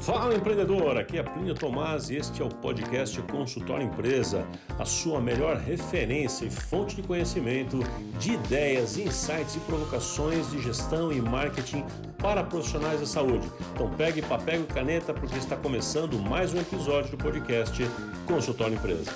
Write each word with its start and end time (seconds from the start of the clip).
Fala 0.00 0.34
empreendedor, 0.34 0.96
aqui 0.96 1.18
é 1.18 1.22
Plínio 1.22 1.54
Tomás 1.54 2.08
e 2.08 2.16
este 2.16 2.40
é 2.40 2.44
o 2.44 2.48
podcast 2.48 3.20
Consultório 3.22 3.86
Empresa, 3.86 4.46
a 4.78 4.84
sua 4.86 5.20
melhor 5.20 5.58
referência 5.58 6.46
e 6.46 6.50
fonte 6.50 6.96
de 6.96 7.02
conhecimento, 7.02 7.80
de 8.18 8.32
ideias, 8.32 8.96
insights 8.96 9.56
e 9.56 9.60
provocações 9.60 10.50
de 10.50 10.62
gestão 10.62 11.12
e 11.12 11.20
marketing 11.20 11.84
para 12.16 12.42
profissionais 12.42 13.00
da 13.00 13.06
saúde. 13.06 13.46
Então 13.74 13.90
pegue 13.90 14.22
papel 14.22 14.62
e 14.62 14.66
caneta 14.66 15.12
porque 15.12 15.36
está 15.36 15.54
começando 15.54 16.18
mais 16.18 16.54
um 16.54 16.58
episódio 16.58 17.10
do 17.10 17.18
podcast 17.18 17.82
Consultório 18.26 18.76
Empresa. 18.76 19.12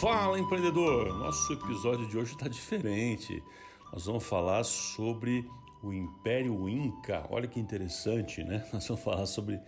Fala 0.00 0.40
empreendedor! 0.40 1.12
Nosso 1.18 1.52
episódio 1.52 2.08
de 2.08 2.16
hoje 2.16 2.32
está 2.32 2.48
diferente. 2.48 3.44
Nós 3.92 4.06
vamos 4.06 4.24
falar 4.24 4.64
sobre 4.64 5.46
o 5.82 5.92
Império 5.92 6.66
Inca. 6.70 7.26
Olha 7.28 7.46
que 7.46 7.60
interessante, 7.60 8.42
né? 8.42 8.66
Nós 8.72 8.88
vamos 8.88 9.04
falar 9.04 9.26
sobre 9.26 9.60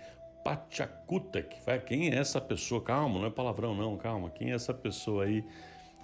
Pachacutec. 0.43 1.55
Quem 1.87 2.09
é 2.09 2.15
essa 2.15 2.41
pessoa? 2.41 2.80
Calma, 2.80 3.21
não 3.21 3.27
é 3.27 3.30
palavrão 3.30 3.74
não, 3.74 3.95
calma. 3.98 4.30
Quem 4.30 4.52
é 4.52 4.55
essa 4.55 4.73
pessoa 4.73 5.24
aí? 5.24 5.45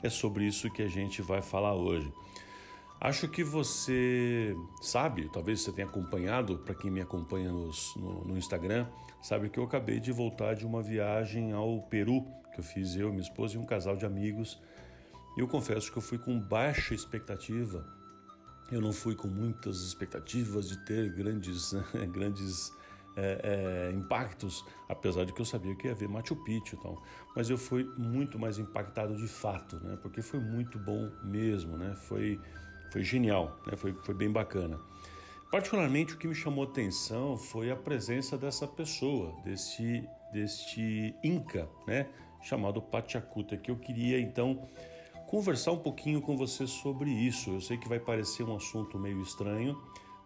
É 0.02 0.10
sobre 0.10 0.44
isso 0.44 0.70
que 0.70 0.82
a 0.82 0.88
gente 0.88 1.22
vai 1.22 1.40
falar 1.40 1.72
hoje. 1.72 2.12
Acho 3.00 3.28
que 3.28 3.44
você 3.44 4.56
sabe, 4.80 5.28
talvez 5.32 5.60
você 5.60 5.70
tenha 5.70 5.86
acompanhado, 5.86 6.58
para 6.58 6.74
quem 6.74 6.90
me 6.90 7.00
acompanha 7.00 7.52
nos, 7.52 7.94
no, 7.94 8.24
no, 8.24 8.36
Instagram, 8.36 8.88
sabe 9.22 9.48
que 9.48 9.58
eu 9.58 9.62
acabei 9.62 10.00
de 10.00 10.10
voltar 10.10 10.54
de 10.54 10.66
uma 10.66 10.82
viagem 10.82 11.52
ao 11.52 11.80
Peru, 11.82 12.26
que 12.52 12.58
eu 12.58 12.64
fiz 12.64 12.96
eu, 12.96 13.10
minha 13.10 13.22
esposa 13.22 13.54
e 13.54 13.58
um 13.58 13.64
casal 13.64 13.96
de 13.96 14.04
amigos. 14.04 14.60
E 15.36 15.40
eu 15.40 15.46
confesso 15.46 15.92
que 15.92 15.98
eu 15.98 16.02
fui 16.02 16.18
com 16.18 16.40
baixa 16.40 16.92
expectativa. 16.92 17.86
Eu 18.72 18.80
não 18.80 18.92
fui 18.92 19.14
com 19.14 19.28
muitas 19.28 19.80
expectativas 19.82 20.68
de 20.68 20.84
ter 20.84 21.14
grandes, 21.14 21.72
grandes 22.10 22.72
é, 23.16 23.90
é, 23.90 23.92
impactos, 23.94 24.64
apesar 24.88 25.24
de 25.24 25.32
que 25.32 25.40
eu 25.40 25.46
sabia 25.46 25.74
que 25.76 25.86
ia 25.86 25.92
haver 25.92 26.08
Machu 26.08 26.34
Picchu, 26.34 26.74
então. 26.74 27.00
Mas 27.36 27.48
eu 27.48 27.56
fui 27.56 27.84
muito 27.96 28.40
mais 28.40 28.58
impactado 28.58 29.16
de 29.16 29.28
fato, 29.28 29.76
né? 29.76 29.96
Porque 30.02 30.20
foi 30.20 30.40
muito 30.40 30.80
bom 30.80 31.12
mesmo, 31.22 31.76
né? 31.76 31.94
Foi 31.94 32.40
foi 32.90 33.02
genial, 33.02 33.56
né? 33.66 33.76
foi, 33.76 33.92
foi 33.92 34.14
bem 34.14 34.30
bacana. 34.30 34.78
Particularmente 35.50 36.14
o 36.14 36.18
que 36.18 36.28
me 36.28 36.34
chamou 36.34 36.64
atenção 36.64 37.38
foi 37.38 37.70
a 37.70 37.76
presença 37.76 38.36
dessa 38.36 38.66
pessoa, 38.66 39.34
desse, 39.42 40.04
Inca, 41.24 41.68
né? 41.86 42.06
chamado 42.42 42.82
Pachacuta, 42.82 43.56
que 43.56 43.70
eu 43.70 43.76
queria 43.76 44.20
então 44.20 44.68
conversar 45.26 45.72
um 45.72 45.78
pouquinho 45.78 46.20
com 46.20 46.36
você 46.36 46.66
sobre 46.66 47.10
isso. 47.10 47.50
Eu 47.50 47.60
sei 47.60 47.78
que 47.78 47.88
vai 47.88 47.98
parecer 47.98 48.42
um 48.42 48.56
assunto 48.56 48.98
meio 48.98 49.22
estranho, 49.22 49.80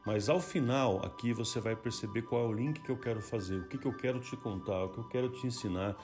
mas 0.05 0.29
ao 0.29 0.41
final 0.41 1.05
aqui 1.05 1.33
você 1.33 1.61
vai 1.61 1.77
perceber 1.77 2.23
qual 2.23 2.45
é 2.45 2.49
o 2.49 2.53
link 2.53 2.81
que 2.81 2.91
eu 2.91 2.99
quero 2.99 3.23
fazer, 3.23 3.59
o 3.61 3.69
que, 3.69 3.79
que 3.79 3.87
eu 3.87 3.97
quero 3.97 4.19
te 4.19 4.37
contar, 4.37 4.85
o 4.85 4.89
que 4.89 4.99
eu 4.99 5.09
quero 5.09 5.29
te 5.31 5.47
ensinar, 5.47 5.97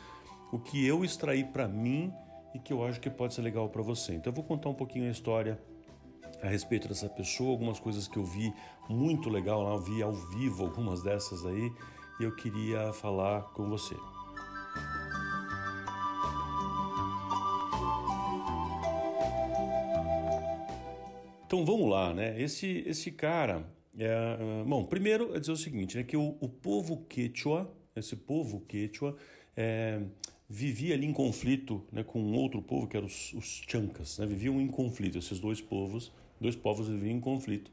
o 0.53 0.59
que 0.61 0.87
eu 0.87 1.05
extraí 1.05 1.45
para 1.45 1.67
mim 1.67 2.13
e 2.55 2.59
que 2.59 2.73
eu 2.73 2.85
acho 2.85 3.01
que 3.01 3.11
pode 3.11 3.35
ser 3.35 3.43
legal 3.43 3.69
para 3.69 3.83
você. 3.83 4.15
Então 4.15 4.31
eu 4.31 4.35
vou 4.35 4.45
contar 4.45 4.69
um 4.69 4.75
pouquinho 4.75 5.09
a 5.09 5.11
história 5.11 5.61
a 6.43 6.49
respeito 6.49 6.89
dessa 6.89 7.09
pessoa, 7.09 7.51
algumas 7.51 7.81
coisas 7.81 8.07
que 8.07 8.17
eu 8.17 8.25
vi 8.25 8.53
muito 8.89 9.29
legal 9.29 9.63
lá, 9.63 9.75
eu 9.75 9.81
vi 9.81 10.03
ao 10.03 10.13
vivo 10.13 10.65
algumas 10.65 11.03
dessas 11.03 11.45
aí 11.45 11.73
e 12.21 12.25
eu 12.25 12.35
queria 12.35 12.93
falar 12.93 13.43
com 13.55 13.69
você. 13.69 13.97
Então 21.47 21.65
vamos 21.65 21.89
lá, 21.89 22.13
né? 22.13 22.41
Esse, 22.41 22.85
esse 22.87 23.11
cara, 23.11 23.67
é, 23.99 24.65
bom, 24.67 24.85
primeiro 24.85 25.35
é 25.35 25.41
dizer 25.41 25.53
o 25.53 25.57
seguinte, 25.57 25.97
né, 25.97 26.05
que 26.05 26.17
o, 26.17 26.37
o 26.41 26.49
povo 26.49 27.05
quechua, 27.09 27.73
esse 27.97 28.15
povo 28.15 28.61
quechua, 28.61 29.17
é, 29.57 30.03
vivia 30.49 30.95
ali 30.95 31.07
em 31.07 31.13
conflito 31.13 31.83
né, 31.91 32.05
com 32.05 32.33
outro 32.33 32.61
povo, 32.61 32.87
que 32.87 32.97
eram 32.97 33.07
os, 33.07 33.33
os 33.33 33.63
Chancas, 33.67 34.19
né, 34.19 34.27
viviam 34.27 34.61
em 34.61 34.69
conflito, 34.69 35.19
esses 35.19 35.41
dois 35.41 35.61
povos 35.61 36.13
dois 36.41 36.57
povos 36.57 36.89
viviam 36.89 37.17
em 37.17 37.21
conflito. 37.21 37.71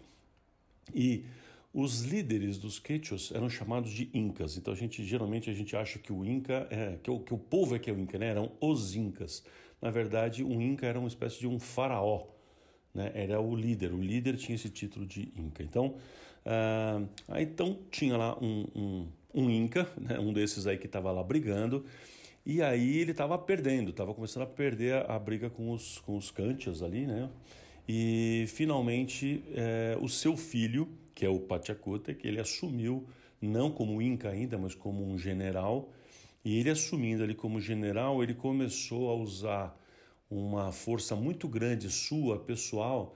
E 0.94 1.26
os 1.74 2.02
líderes 2.02 2.58
dos 2.58 2.80
quechos 2.80 3.32
eram 3.34 3.50
chamados 3.50 3.92
de 3.92 4.10
incas. 4.14 4.58
Então 4.58 4.74
a 4.74 4.78
gente 4.78 5.04
geralmente 5.04 5.50
a 5.50 5.54
gente 5.54 5.76
acha 5.76 6.00
que 6.00 6.14
o 6.14 6.26
inca 6.26 6.68
é 6.70 6.98
que 7.02 7.12
o, 7.12 7.20
que 7.20 7.34
o 7.34 7.38
povo 7.38 7.76
é 7.76 7.80
que 7.80 7.90
é 7.90 7.94
o 7.94 8.00
inca, 8.00 8.18
né? 8.18 8.28
Eram 8.28 8.52
os 8.62 8.96
incas. 8.96 9.44
Na 9.82 9.92
verdade, 9.92 10.44
um 10.44 10.62
inca 10.62 10.86
era 10.88 10.98
uma 10.98 11.08
espécie 11.08 11.40
de 11.40 11.48
um 11.48 11.60
faraó. 11.60 12.28
Né, 12.96 13.12
era 13.14 13.42
o 13.42 13.54
líder, 13.54 13.94
o 13.94 14.02
líder 14.02 14.38
tinha 14.38 14.56
esse 14.56 14.70
título 14.70 15.06
de 15.06 15.34
Inca. 15.38 15.62
Então, 15.62 15.98
uh, 16.46 17.08
aí, 17.28 17.44
então 17.44 17.78
tinha 17.92 18.16
lá 18.16 18.38
um, 18.42 18.66
um, 18.74 19.08
um 19.34 19.50
Inca, 19.50 19.86
né, 20.00 20.18
um 20.18 20.32
desses 20.32 20.66
aí 20.66 20.78
que 20.78 20.86
estava 20.86 21.12
lá 21.12 21.22
brigando, 21.22 21.86
e 22.46 22.62
aí 22.62 23.00
ele 23.00 23.12
estava 23.12 23.38
perdendo, 23.38 23.90
estava 23.90 24.14
começando 24.14 24.44
a 24.44 24.48
perder 24.48 24.94
a, 24.94 25.16
a, 25.16 25.20
briga 25.20 25.50
com 25.50 25.72
os, 25.72 25.98
com 26.00 26.16
os 26.16 26.32
Cantias 26.32 26.82
ali, 26.82 27.06
né? 27.06 27.30
E 27.88 28.46
finalmente 28.48 29.44
é, 29.54 29.98
o 30.02 30.10
seu 30.10 30.36
filho, 30.36 30.88
que 31.14 31.26
é 31.26 31.30
o 31.30 31.40
Pachacuta, 31.40 32.14
que 32.14 32.28
ele 32.28 32.40
assumiu 32.40 33.08
não 33.42 33.72
como 33.72 34.02
Inca 34.02 34.30
ainda, 34.30 34.58
mas 34.58 34.74
como 34.74 35.06
um 35.06 35.18
general. 35.18 35.92
E 36.44 36.60
ele 36.60 36.70
assumindo 36.70 37.24
ali 37.24 37.36
como 37.36 37.60
general, 37.60 38.24
ele 38.24 38.34
começou 38.34 39.10
a 39.10 39.16
usar 39.16 39.80
uma 40.30 40.72
força 40.72 41.16
muito 41.16 41.48
grande 41.48 41.90
sua, 41.90 42.40
pessoal, 42.40 43.16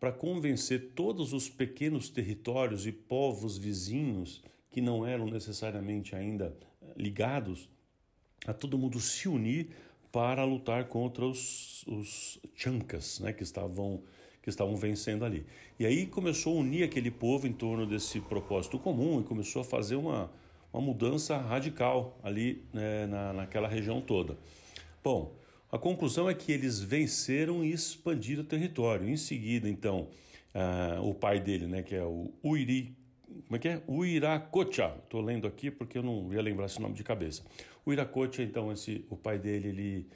para 0.00 0.12
convencer 0.12 0.92
todos 0.94 1.32
os 1.32 1.48
pequenos 1.48 2.08
territórios 2.08 2.86
e 2.86 2.92
povos 2.92 3.58
vizinhos 3.58 4.42
que 4.70 4.80
não 4.80 5.06
eram 5.06 5.26
necessariamente 5.26 6.14
ainda 6.14 6.56
ligados 6.96 7.68
a 8.46 8.52
todo 8.52 8.78
mundo 8.78 9.00
se 9.00 9.28
unir 9.28 9.70
para 10.12 10.44
lutar 10.44 10.86
contra 10.86 11.24
os, 11.24 11.84
os 11.86 12.38
chancas, 12.54 13.20
né, 13.20 13.32
que 13.32 13.42
estavam 13.42 14.02
que 14.42 14.50
estavam 14.50 14.76
vencendo 14.76 15.24
ali. 15.24 15.44
E 15.78 15.84
aí 15.84 16.06
começou 16.06 16.56
a 16.56 16.60
unir 16.60 16.82
aquele 16.82 17.10
povo 17.10 17.46
em 17.46 17.52
torno 17.52 17.86
desse 17.86 18.18
propósito 18.18 18.78
comum 18.78 19.20
e 19.20 19.24
começou 19.24 19.60
a 19.60 19.64
fazer 19.64 19.96
uma, 19.96 20.30
uma 20.72 20.80
mudança 20.80 21.36
radical 21.36 22.18
ali 22.22 22.62
né, 22.72 23.06
na, 23.06 23.32
naquela 23.32 23.68
região 23.68 24.00
toda. 24.00 24.38
Bom, 25.04 25.34
a 25.70 25.76
conclusão 25.76 26.30
é 26.30 26.34
que 26.34 26.50
eles 26.50 26.80
venceram 26.80 27.62
e 27.62 27.72
expandiram 27.72 28.42
o 28.42 28.46
território. 28.46 29.06
Em 29.06 29.18
seguida, 29.18 29.68
então, 29.68 30.08
uh, 30.54 31.06
o 31.06 31.12
pai 31.12 31.40
dele, 31.40 31.66
né, 31.66 31.82
que 31.82 31.94
é 31.94 32.02
o 32.02 32.32
Uiri 32.42 32.96
como 33.46 33.56
é 33.56 33.58
que 33.58 33.68
é? 33.68 33.82
Uiracocha. 33.88 34.94
Estou 35.04 35.20
lendo 35.20 35.46
aqui 35.46 35.70
porque 35.70 35.98
eu 35.98 36.02
não 36.02 36.32
ia 36.32 36.42
lembrar 36.42 36.66
esse 36.66 36.80
nome 36.80 36.94
de 36.94 37.02
cabeça. 37.02 37.42
Uiracocha, 37.86 38.42
então, 38.42 38.72
esse, 38.72 39.04
o 39.08 39.16
pai 39.16 39.38
dele, 39.38 39.68
ele, 39.68 40.06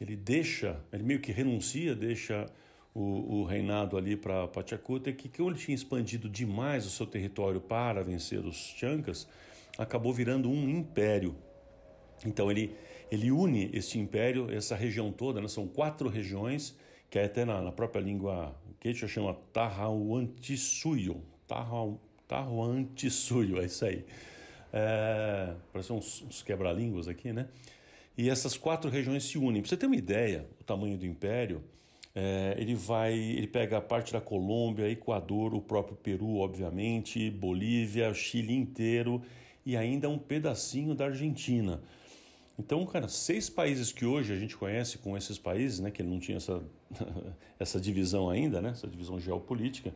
ele 0.00 0.16
deixa, 0.16 0.80
ele 0.92 1.02
meio 1.02 1.20
que 1.20 1.32
renuncia, 1.32 1.94
deixa 1.94 2.46
o, 2.94 3.40
o 3.40 3.44
reinado 3.44 3.96
ali 3.96 4.16
para 4.16 4.48
Pachacuta, 4.48 5.12
que 5.12 5.28
como 5.28 5.50
ele 5.50 5.58
tinha 5.58 5.74
expandido 5.74 6.28
demais 6.28 6.86
o 6.86 6.90
seu 6.90 7.06
território 7.06 7.60
para 7.60 8.02
vencer 8.02 8.44
os 8.44 8.56
Chancas, 8.56 9.28
acabou 9.76 10.12
virando 10.12 10.48
um 10.48 10.68
império. 10.68 11.36
Então 12.24 12.50
ele, 12.50 12.74
ele 13.10 13.30
une 13.30 13.70
este 13.74 13.98
império, 13.98 14.50
essa 14.50 14.74
região 14.74 15.12
toda, 15.12 15.40
né? 15.40 15.48
são 15.48 15.66
quatro 15.66 16.08
regiões, 16.08 16.74
que 17.10 17.18
é 17.18 17.24
até 17.24 17.44
na, 17.44 17.60
na 17.60 17.72
própria 17.72 18.00
língua 18.00 18.56
quechua 18.80 19.08
chama 19.08 19.34
Tahuantinsuyo. 19.52 21.22
Tahuantinsuyo 22.28 23.56
Tahuantinsuyo, 23.56 23.62
é 23.62 23.66
isso 23.66 23.84
aí. 23.84 24.04
É, 24.72 25.54
parece 25.72 25.92
uns, 25.92 26.22
uns 26.22 26.42
quebra-línguas 26.42 27.08
aqui, 27.08 27.32
né? 27.32 27.46
E 28.18 28.30
essas 28.30 28.56
quatro 28.56 28.90
regiões 28.90 29.24
se 29.24 29.38
unem. 29.38 29.62
Para 29.62 29.68
você 29.68 29.76
ter 29.76 29.86
uma 29.86 29.96
ideia, 29.96 30.46
o 30.60 30.64
tamanho 30.64 30.96
do 30.96 31.06
império, 31.06 31.62
é, 32.14 32.56
ele 32.58 32.74
vai, 32.74 33.12
ele 33.12 33.46
pega 33.46 33.76
a 33.76 33.80
parte 33.80 34.12
da 34.12 34.20
Colômbia, 34.20 34.88
Equador, 34.88 35.54
o 35.54 35.60
próprio 35.60 35.96
Peru, 35.96 36.36
obviamente, 36.38 37.30
Bolívia, 37.30 38.12
Chile 38.14 38.54
inteiro 38.54 39.22
e 39.66 39.76
ainda 39.76 40.08
um 40.08 40.18
pedacinho 40.18 40.94
da 40.94 41.06
Argentina. 41.06 41.82
Então, 42.58 42.86
cara, 42.86 43.06
seis 43.06 43.50
países 43.50 43.92
que 43.92 44.06
hoje 44.06 44.32
a 44.32 44.38
gente 44.38 44.56
conhece 44.56 44.96
com 44.96 45.14
esses 45.14 45.38
países, 45.38 45.78
né, 45.78 45.90
que 45.90 46.00
ele 46.00 46.08
não 46.08 46.18
tinha 46.18 46.38
essa, 46.38 46.62
essa 47.60 47.78
divisão 47.78 48.30
ainda, 48.30 48.62
né, 48.62 48.70
essa 48.70 48.88
divisão 48.88 49.20
geopolítica, 49.20 49.92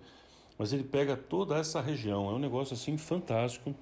mas 0.60 0.74
ele 0.74 0.84
pega 0.84 1.16
toda 1.16 1.56
essa 1.56 1.80
região. 1.80 2.28
É 2.28 2.34
um 2.34 2.38
negócio 2.38 2.74
assim 2.74 2.98
fantástico 2.98 3.74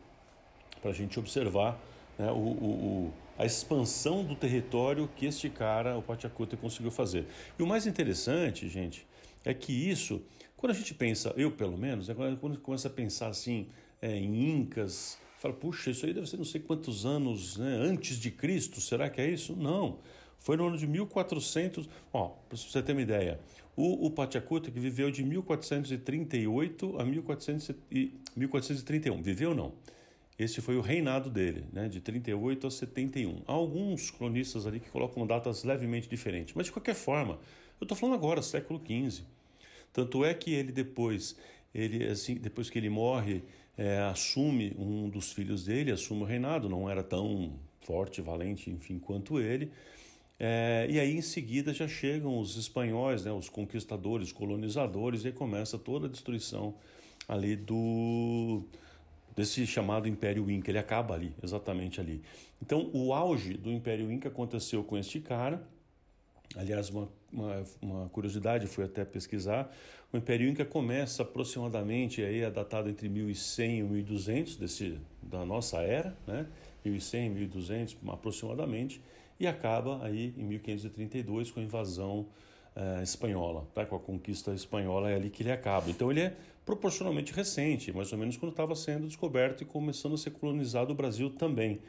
para 0.80 0.92
a 0.92 0.94
gente 0.94 1.18
observar 1.18 1.76
né, 2.16 2.30
o, 2.30 2.36
o, 2.36 2.38
o, 2.38 3.12
a 3.36 3.44
expansão 3.44 4.22
do 4.22 4.36
território 4.36 5.10
que 5.16 5.26
este 5.26 5.50
cara, 5.50 5.98
o 5.98 6.02
Pachacuta, 6.02 6.56
conseguiu 6.56 6.92
fazer. 6.92 7.26
E 7.58 7.64
o 7.64 7.66
mais 7.66 7.84
interessante, 7.84 8.68
gente, 8.68 9.04
é 9.44 9.52
que 9.52 9.72
isso, 9.72 10.22
quando 10.56 10.70
a 10.70 10.74
gente 10.76 10.94
pensa, 10.94 11.34
eu 11.36 11.50
pelo 11.50 11.76
menos, 11.76 12.08
é 12.08 12.14
quando 12.14 12.60
começa 12.60 12.86
a 12.86 12.90
pensar 12.92 13.26
assim 13.26 13.66
é, 14.00 14.16
em 14.16 14.48
Incas, 14.48 15.18
fala, 15.40 15.54
puxa, 15.54 15.90
isso 15.90 16.06
aí 16.06 16.14
deve 16.14 16.28
ser 16.28 16.36
não 16.36 16.44
sei 16.44 16.60
quantos 16.60 17.04
anos 17.04 17.56
né, 17.56 17.74
antes 17.74 18.20
de 18.20 18.30
Cristo, 18.30 18.80
será 18.80 19.10
que 19.10 19.20
é 19.20 19.28
isso? 19.28 19.56
Não. 19.56 19.98
Foi 20.38 20.56
no 20.56 20.68
ano 20.68 20.78
de 20.78 20.86
1400. 20.86 21.88
Ó, 22.12 22.28
para 22.48 22.56
você 22.56 22.80
ter 22.80 22.92
uma 22.92 23.02
ideia, 23.02 23.40
o, 23.80 24.10
Pachacuta 24.10 24.70
que 24.70 24.80
viveu 24.80 25.10
de 25.10 25.22
1438 25.22 26.96
a 26.98 27.04
1400 27.04 27.76
e, 27.90 28.12
1431. 28.36 29.22
Viveu 29.22 29.54
não? 29.54 29.72
Esse 30.38 30.60
foi 30.60 30.76
o 30.76 30.80
reinado 30.80 31.30
dele, 31.30 31.64
né, 31.72 31.88
de 31.88 32.00
38 32.00 32.66
a 32.66 32.70
71. 32.70 33.42
Há 33.46 33.52
alguns 33.52 34.10
cronistas 34.10 34.66
ali 34.66 34.80
que 34.80 34.88
colocam 34.88 35.26
datas 35.26 35.64
levemente 35.64 36.08
diferentes, 36.08 36.54
mas 36.54 36.66
de 36.66 36.72
qualquer 36.72 36.94
forma, 36.94 37.38
eu 37.80 37.84
estou 37.84 37.96
falando 37.96 38.14
agora, 38.14 38.42
século 38.42 38.80
XV. 38.80 39.22
Tanto 39.92 40.24
é 40.24 40.34
que 40.34 40.52
ele 40.52 40.72
depois, 40.72 41.36
ele 41.74 42.04
assim, 42.06 42.34
depois 42.34 42.70
que 42.70 42.78
ele 42.78 42.90
morre, 42.90 43.42
é, 43.76 43.98
assume 44.00 44.74
um 44.76 45.08
dos 45.08 45.32
filhos 45.32 45.64
dele, 45.64 45.92
assume 45.92 46.22
o 46.22 46.24
reinado. 46.24 46.68
Não 46.68 46.90
era 46.90 47.02
tão 47.02 47.52
forte, 47.82 48.20
valente, 48.20 48.70
enfim, 48.70 48.98
quanto 48.98 49.40
ele. 49.40 49.70
É, 50.40 50.86
e 50.88 51.00
aí 51.00 51.16
em 51.16 51.20
seguida 51.20 51.74
já 51.74 51.88
chegam 51.88 52.38
os 52.38 52.56
espanhóis, 52.56 53.24
né, 53.24 53.32
os 53.32 53.48
conquistadores, 53.48 54.30
colonizadores, 54.30 55.24
e 55.24 55.32
começa 55.32 55.76
toda 55.76 56.06
a 56.06 56.10
destruição 56.10 56.74
ali 57.26 57.56
do 57.56 58.62
desse 59.36 59.66
chamado 59.66 60.08
Império 60.08 60.50
Inca. 60.50 60.70
Ele 60.70 60.78
acaba 60.78 61.14
ali, 61.14 61.32
exatamente 61.42 62.00
ali. 62.00 62.22
Então 62.62 62.90
o 62.92 63.12
auge 63.12 63.54
do 63.54 63.70
Império 63.70 64.10
Inca 64.10 64.28
aconteceu 64.28 64.82
com 64.84 64.96
este 64.96 65.20
cara. 65.20 65.62
Aliás, 66.56 66.88
uma, 66.88 67.08
uma, 67.32 67.64
uma 67.80 68.08
curiosidade, 68.08 68.66
fui 68.66 68.84
até 68.84 69.04
pesquisar. 69.04 69.72
O 70.12 70.16
Império 70.16 70.48
Inca 70.48 70.64
começa 70.64 71.22
aproximadamente, 71.22 72.22
aí 72.22 72.40
é 72.40 72.50
datado 72.50 72.88
entre 72.88 73.08
1100 73.08 73.78
e 73.78 73.82
1200 73.82 74.56
desse, 74.56 74.98
da 75.22 75.44
nossa 75.44 75.78
era, 75.78 76.16
né? 76.26 76.46
1100 76.84 77.30
1200 77.30 77.96
aproximadamente 78.08 79.00
e 79.38 79.46
acaba 79.46 80.04
aí 80.04 80.34
em 80.36 80.44
1532 80.44 81.50
com 81.50 81.60
a 81.60 81.62
invasão 81.62 82.26
eh, 82.74 83.02
espanhola, 83.02 83.66
tá? 83.74 83.84
com 83.84 83.96
a 83.96 84.00
conquista 84.00 84.52
espanhola 84.52 85.10
é 85.10 85.16
ali 85.16 85.30
que 85.30 85.42
ele 85.42 85.50
acaba. 85.50 85.90
Então 85.90 86.10
ele 86.10 86.20
é 86.20 86.36
proporcionalmente 86.64 87.32
recente, 87.32 87.92
mais 87.92 88.12
ou 88.12 88.18
menos 88.18 88.36
quando 88.36 88.52
estava 88.52 88.74
sendo 88.76 89.06
descoberto 89.06 89.62
e 89.62 89.64
começando 89.64 90.14
a 90.14 90.18
ser 90.18 90.30
colonizado 90.30 90.92
o 90.92 90.94
Brasil 90.94 91.30
também. 91.30 91.80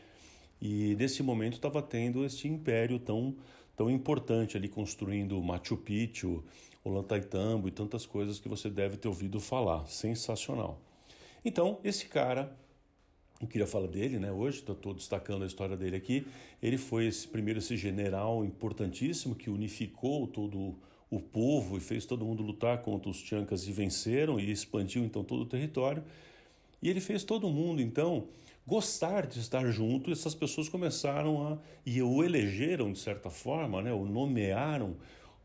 E 0.62 0.96
nesse 0.98 1.22
momento 1.22 1.54
estava 1.54 1.82
tendo 1.82 2.26
este 2.26 2.48
império 2.48 3.00
tão, 3.00 3.36
tão 3.76 3.90
importante 3.90 4.58
ali 4.58 4.68
construindo 4.68 5.42
Machu 5.42 5.78
Picchu, 5.78 6.44
Ollantaytambo 6.84 7.68
e 7.68 7.72
tantas 7.72 8.06
coisas 8.06 8.40
que 8.40 8.50
você 8.50 8.70
deve 8.70 8.98
ter 8.98 9.08
ouvido 9.08 9.40
falar. 9.40 9.86
Sensacional. 9.88 10.82
Então, 11.44 11.80
esse 11.84 12.08
cara 12.08 12.56
eu 13.42 13.48
queria 13.48 13.66
falar 13.66 13.88
dele, 13.88 14.20
né? 14.20 14.32
Hoje 14.32 14.60
estou 14.60 14.94
destacando 14.94 15.44
a 15.44 15.48
história 15.48 15.78
dele 15.78 15.96
aqui. 15.96 16.28
Ele 16.62 16.78
foi 16.78 17.08
esse 17.08 17.28
primeiro 17.28 17.60
esse 17.60 17.78
general 17.78 18.44
importantíssimo 18.44 19.34
que 19.34 19.50
unificou 19.50 20.28
todo 20.28 20.76
o 21.10 21.20
povo 21.20 21.78
e 21.78 21.80
fez 21.80 22.06
todo 22.06 22.26
mundo 22.26 22.44
lutar 22.44 22.82
contra 22.82 23.10
os 23.10 23.18
Chancas 23.18 23.68
e 23.68 23.72
venceram 23.72 24.40
e 24.40 24.52
expandiu 24.52 25.04
então 25.04 25.24
todo 25.24 25.44
o 25.44 25.46
território. 25.46 26.04
E 26.82 26.90
ele 26.90 27.00
fez 27.00 27.24
todo 27.24 27.50
mundo 27.50 27.82
então 27.82 28.28
gostar 28.68 29.26
de 29.26 29.40
estar 29.40 29.66
junto. 29.72 30.10
E 30.10 30.14
essas 30.14 30.36
pessoas 30.36 30.68
começaram 30.68 31.48
a 31.48 31.58
e 31.86 32.02
o 32.02 32.24
elegeram 32.24 32.92
de 32.92 33.00
certa 33.00 33.30
forma, 33.30 33.82
né? 33.82 33.94
O 33.94 34.06
nomearam 34.06 34.98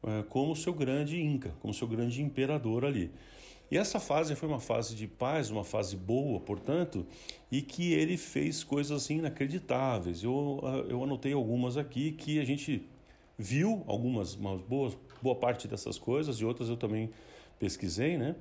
é, 0.02 0.25
como 0.25 0.56
seu 0.56 0.75
grande 0.75 1.23
inca, 1.23 1.55
como 1.61 1.73
seu 1.73 1.87
grande 1.87 2.20
imperador 2.20 2.85
ali. 2.85 3.12
E 3.70 3.78
essa 3.78 3.99
fase 3.99 4.34
foi 4.37 4.49
uma 4.49 4.61
fase 4.61 4.94
de 4.94 5.06
paz, 5.06 5.50
uma 5.50 5.64
fase 5.64 5.96
boa, 5.96 6.38
portanto, 6.40 7.06
e 7.50 7.62
que 7.62 7.93
ele 7.93 8.16
fez 8.16 8.62
coisas 8.62 9.02
assim 9.02 9.19
inacreditáveis. 9.19 10.22
Eu, 10.22 10.61
ah, 10.62 10.84
eu 10.88 11.02
anotei 11.02 11.32
algumas 11.32 11.76
aqui 11.76 12.12
que 12.12 12.38
a 12.38 12.44
gente 12.44 12.87
viu, 13.38 13.82
algumas, 13.87 14.34
umas 14.34 14.61
boas, 14.61 14.96
boa 15.22 15.34
parte 15.34 15.66
dessas 15.66 15.99
coisas, 15.99 16.37
e 16.37 16.44
outras 16.44 16.69
eu 16.69 16.76
também 16.76 17.11
pesquisei, 17.58 18.16
né? 18.16 18.37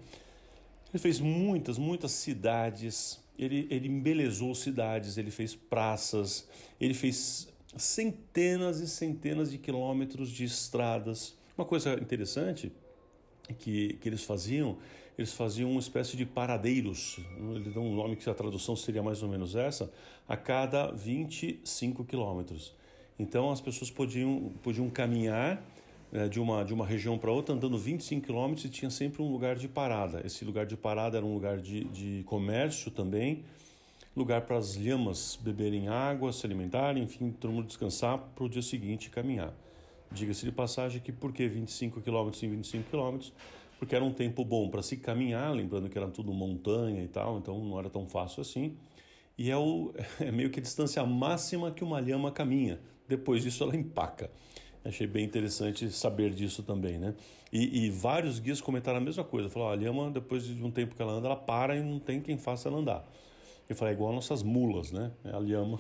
Ele 0.94 1.02
fez 1.02 1.20
muitas, 1.20 1.78
muitas 1.78 2.12
cidades, 2.12 3.20
ele, 3.38 3.68
ele 3.72 3.88
embelezou 3.88 4.54
cidades, 4.54 5.18
ele 5.18 5.32
fez 5.32 5.56
praças, 5.56 6.48
ele 6.80 6.94
fez 6.94 7.48
centenas 7.76 8.80
e 8.80 8.88
centenas 8.88 9.50
de 9.50 9.58
quilômetros 9.58 10.30
de 10.30 10.44
estradas. 10.44 11.36
Uma 11.58 11.66
coisa 11.66 11.96
interessante 11.96 12.72
que, 13.58 13.94
que 13.94 14.10
eles 14.10 14.24
faziam 14.24 14.78
eles 15.18 15.34
faziam 15.34 15.70
uma 15.70 15.80
espécie 15.80 16.18
de 16.18 16.26
paradeiros, 16.26 17.20
eles 17.56 17.74
dão 17.74 17.86
um 17.86 17.96
nome 17.96 18.16
que 18.16 18.30
a 18.30 18.34
tradução 18.34 18.76
seria 18.76 19.04
mais 19.04 19.22
ou 19.22 19.30
menos 19.30 19.56
essa, 19.56 19.92
a 20.28 20.36
cada 20.36 20.92
25 20.92 22.04
quilômetros. 22.04 22.74
Então 23.18 23.52
as 23.52 23.62
pessoas 23.62 23.92
podiam, 23.92 24.52
podiam 24.64 24.90
caminhar 24.90 25.64
né, 26.12 26.28
de, 26.28 26.40
uma, 26.40 26.64
de 26.64 26.74
uma 26.74 26.86
região 26.86 27.18
para 27.18 27.32
outra 27.32 27.54
andando 27.54 27.78
25 27.78 28.26
quilômetros 28.26 28.66
e 28.66 28.70
tinha 28.70 28.90
sempre 28.90 29.22
um 29.22 29.32
lugar 29.32 29.56
de 29.56 29.68
parada. 29.68 30.22
Esse 30.26 30.44
lugar 30.44 30.66
de 30.66 30.76
parada 30.76 31.18
era 31.18 31.26
um 31.26 31.34
lugar 31.34 31.58
de, 31.58 31.84
de 31.86 32.24
comércio 32.26 32.90
também, 32.90 33.44
lugar 34.16 34.42
para 34.42 34.58
as 34.58 34.76
lhamas 34.76 35.38
beberem 35.42 35.88
água, 35.88 36.32
se 36.34 36.46
alimentarem, 36.46 37.04
enfim, 37.04 37.32
todo 37.32 37.52
mundo 37.52 37.68
descansar 37.68 38.18
para 38.18 38.44
o 38.44 38.50
dia 38.50 38.62
seguinte 38.62 39.10
caminhar. 39.10 39.54
Diga-se 40.12 40.46
de 40.46 40.52
passagem 40.52 41.02
que 41.02 41.12
por 41.12 41.34
que 41.34 41.48
25 41.48 42.00
quilômetros 42.02 42.44
em 42.44 42.50
25 42.50 42.90
quilômetros? 42.90 43.34
Porque 43.84 43.96
era 43.96 44.06
um 44.06 44.14
tempo 44.14 44.46
bom 44.46 44.70
para 44.70 44.82
se 44.82 44.96
caminhar, 44.96 45.54
lembrando 45.54 45.90
que 45.90 45.98
era 45.98 46.08
tudo 46.08 46.32
montanha 46.32 47.04
e 47.04 47.08
tal, 47.10 47.38
então 47.38 47.62
não 47.62 47.78
era 47.78 47.90
tão 47.90 48.08
fácil 48.08 48.40
assim. 48.40 48.78
E 49.38 49.52
é, 49.52 49.58
o, 49.58 49.94
é 50.22 50.32
meio 50.32 50.50
que 50.50 50.62
a 50.62 50.64
distância 50.64 51.06
máxima 51.06 51.70
que 51.70 51.84
uma 51.84 52.00
lhama 52.00 52.32
caminha. 52.32 52.80
Depois 53.10 53.44
disso 53.44 53.62
ela 53.62 53.76
empaca. 53.76 54.32
Achei 54.86 55.06
bem 55.06 55.26
interessante 55.26 55.90
saber 55.92 56.32
disso 56.34 56.64
também, 56.64 56.98
né? 56.98 57.14
E, 57.52 57.86
e 57.86 57.90
vários 57.90 58.40
guias 58.40 58.62
comentaram 58.62 59.00
a 59.00 59.02
mesma 59.02 59.24
coisa. 59.26 59.50
Falaram, 59.50 59.74
a 59.74 59.76
lhama, 59.76 60.10
depois 60.10 60.46
de 60.46 60.64
um 60.64 60.72
tempo 60.72 60.96
que 60.96 61.02
ela 61.02 61.12
anda, 61.12 61.28
ela 61.28 61.36
para 61.36 61.76
e 61.76 61.84
não 61.84 62.00
tem 62.00 62.22
quem 62.22 62.38
faça 62.38 62.70
ela 62.70 62.78
andar. 62.78 63.06
Eu 63.68 63.76
falei, 63.76 63.94
é 63.94 63.98
igual 63.98 64.14
nossas 64.14 64.42
mulas, 64.44 64.94
né? 64.94 65.12
É 65.26 65.32
a 65.32 65.40
lhama. 65.40 65.78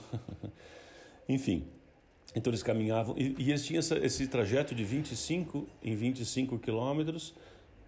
Enfim, 1.28 1.66
então 2.36 2.52
eles 2.52 2.64
caminhavam, 2.64 3.16
e, 3.18 3.34
e 3.40 3.50
eles 3.50 3.66
tinham 3.66 3.80
essa, 3.80 3.98
esse 3.98 4.28
trajeto 4.28 4.76
de 4.76 4.84
25 4.84 5.66
em 5.82 5.96
25 5.96 6.60
quilômetros, 6.60 7.34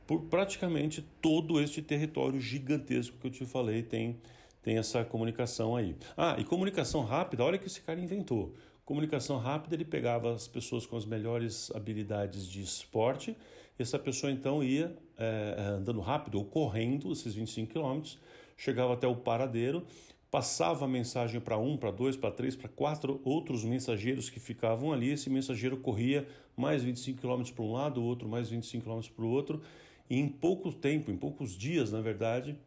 por 0.08 0.22
praticamente 0.22 1.02
todo 1.22 1.60
este 1.60 1.82
território 1.82 2.40
gigantesco 2.40 3.18
que 3.18 3.28
eu 3.28 3.32
te 3.32 3.46
falei 3.46 3.82
tem, 3.82 4.18
tem 4.62 4.78
essa 4.78 5.04
comunicação 5.04 5.76
aí. 5.76 5.96
Ah, 6.16 6.36
e 6.40 6.44
comunicação 6.44 7.04
rápida, 7.04 7.44
olha 7.44 7.58
que 7.58 7.68
esse 7.68 7.82
cara 7.82 8.00
inventou. 8.00 8.54
Comunicação 8.84 9.38
rápida, 9.38 9.76
ele 9.76 9.86
pegava 9.86 10.34
as 10.34 10.48
pessoas 10.48 10.86
com 10.86 10.96
as 10.96 11.06
melhores 11.06 11.72
habilidades 11.74 12.48
de 12.48 12.62
esporte, 12.62 13.36
essa 13.78 14.00
pessoa 14.00 14.32
então 14.32 14.64
ia 14.64 14.96
é, 15.18 15.56
andando 15.78 16.00
rápido 16.00 16.38
ou 16.38 16.46
correndo 16.46 17.12
esses 17.12 17.34
25 17.34 17.72
quilômetros, 17.72 18.20
chegava 18.56 18.94
até 18.94 19.08
o 19.08 19.16
paradeiro, 19.16 19.86
passava 20.32 20.86
a 20.86 20.88
mensagem 20.88 21.40
para 21.42 21.58
um, 21.58 21.78
para 21.78 21.92
dois, 21.92 22.16
para 22.16 22.32
três, 22.32 22.56
para 22.56 22.70
quatro 22.70 23.22
outros 23.24 23.64
mensageiros 23.64 24.30
que 24.30 24.40
ficavam 24.40 24.92
ali. 24.92 25.12
Esse 25.12 25.30
mensageiro 25.30 25.78
corria 25.78 26.28
mais 26.56 26.84
25 26.84 27.20
quilômetros 27.20 27.52
para 27.52 27.64
um 27.64 27.72
lado, 27.72 28.02
o 28.02 28.04
outro 28.04 28.28
mais 28.28 28.50
25 28.50 28.84
quilômetros 28.84 29.14
para 29.14 29.26
o 29.26 29.30
outro, 29.30 29.62
e 30.10 30.20
em 30.20 30.28
pouco 30.28 30.72
tempo, 30.72 31.12
em 31.12 31.18
poucos 31.18 31.58
dias, 31.58 31.92
na 31.92 32.02
verdade, 32.02 32.58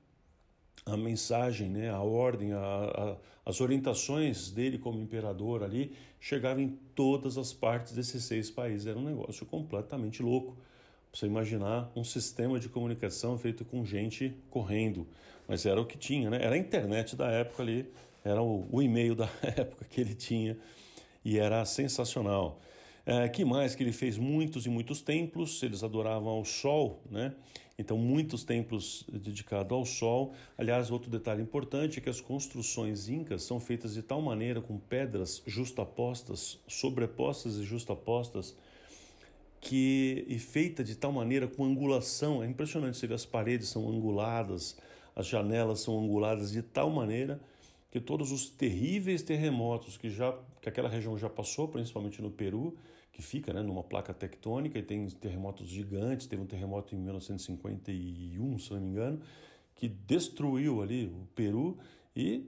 a 0.84 0.96
mensagem, 0.96 1.68
né, 1.68 1.90
a 1.90 2.00
ordem, 2.00 2.52
a, 2.52 2.58
a, 2.58 3.16
as 3.44 3.60
orientações 3.60 4.50
dele 4.50 4.78
como 4.78 5.00
imperador 5.00 5.62
ali 5.62 5.94
chegavam 6.20 6.62
em 6.62 6.78
todas 6.94 7.38
as 7.38 7.52
partes 7.52 7.92
desses 7.92 8.24
seis 8.24 8.50
países. 8.50 8.86
Era 8.86 8.98
um 8.98 9.04
negócio 9.04 9.46
completamente 9.46 10.22
louco. 10.22 10.56
Você 11.12 11.26
imaginar 11.26 11.90
um 11.96 12.04
sistema 12.04 12.58
de 12.58 12.68
comunicação 12.68 13.38
feito 13.38 13.64
com 13.64 13.84
gente 13.84 14.34
correndo, 14.50 15.06
mas 15.46 15.64
era 15.64 15.80
o 15.80 15.86
que 15.86 15.96
tinha, 15.96 16.28
né? 16.28 16.38
Era 16.42 16.54
a 16.54 16.58
internet 16.58 17.16
da 17.16 17.30
época 17.30 17.62
ali, 17.62 17.90
era 18.24 18.42
o, 18.42 18.66
o 18.70 18.82
e-mail 18.82 19.14
da 19.14 19.28
época 19.42 19.86
que 19.88 20.00
ele 20.00 20.14
tinha 20.14 20.56
e 21.24 21.38
era 21.38 21.64
sensacional. 21.64 22.60
É, 23.10 23.26
que 23.26 23.42
mais? 23.42 23.74
Que 23.74 23.82
ele 23.82 23.92
fez 23.92 24.18
muitos 24.18 24.66
e 24.66 24.68
muitos 24.68 25.00
templos, 25.00 25.62
eles 25.62 25.82
adoravam 25.82 26.28
ao 26.28 26.44
sol, 26.44 27.00
né? 27.10 27.34
Então, 27.78 27.96
muitos 27.96 28.44
templos 28.44 29.02
dedicados 29.10 29.72
ao 29.72 29.86
sol. 29.86 30.34
Aliás, 30.58 30.90
outro 30.90 31.10
detalhe 31.10 31.40
importante 31.40 32.00
é 32.00 32.02
que 32.02 32.10
as 32.10 32.20
construções 32.20 33.08
incas 33.08 33.44
são 33.44 33.58
feitas 33.58 33.94
de 33.94 34.02
tal 34.02 34.20
maneira, 34.20 34.60
com 34.60 34.76
pedras 34.76 35.42
justapostas, 35.46 36.58
sobrepostas 36.68 37.56
e 37.56 37.64
justapostas, 37.64 38.54
que 39.58 40.26
e 40.28 40.38
feita 40.38 40.84
de 40.84 40.94
tal 40.94 41.10
maneira 41.10 41.48
com 41.48 41.64
angulação. 41.64 42.42
É 42.42 42.46
impressionante, 42.46 42.98
você 42.98 43.06
vê 43.06 43.14
as 43.14 43.24
paredes 43.24 43.68
são 43.68 43.88
anguladas, 43.88 44.76
as 45.16 45.26
janelas 45.26 45.80
são 45.80 45.98
anguladas 45.98 46.52
de 46.52 46.60
tal 46.60 46.90
maneira 46.90 47.40
que 47.90 48.00
todos 48.00 48.32
os 48.32 48.50
terríveis 48.50 49.22
terremotos 49.22 49.96
que 49.96 50.10
já 50.10 50.38
que 50.60 50.68
aquela 50.68 50.90
região 50.90 51.16
já 51.16 51.30
passou, 51.30 51.68
principalmente 51.68 52.20
no 52.20 52.30
Peru, 52.30 52.76
que 53.18 53.22
fica 53.22 53.52
né, 53.52 53.62
numa 53.62 53.82
placa 53.82 54.14
tectônica 54.14 54.78
e 54.78 54.82
tem 54.82 55.04
terremotos 55.08 55.66
gigantes. 55.66 56.28
Teve 56.28 56.40
um 56.40 56.46
terremoto 56.46 56.94
em 56.94 56.98
1951, 56.98 58.58
se 58.60 58.72
não 58.72 58.80
me 58.80 58.90
engano, 58.90 59.20
que 59.74 59.88
destruiu 59.88 60.80
ali 60.80 61.06
o 61.06 61.26
Peru 61.34 61.76
e 62.14 62.46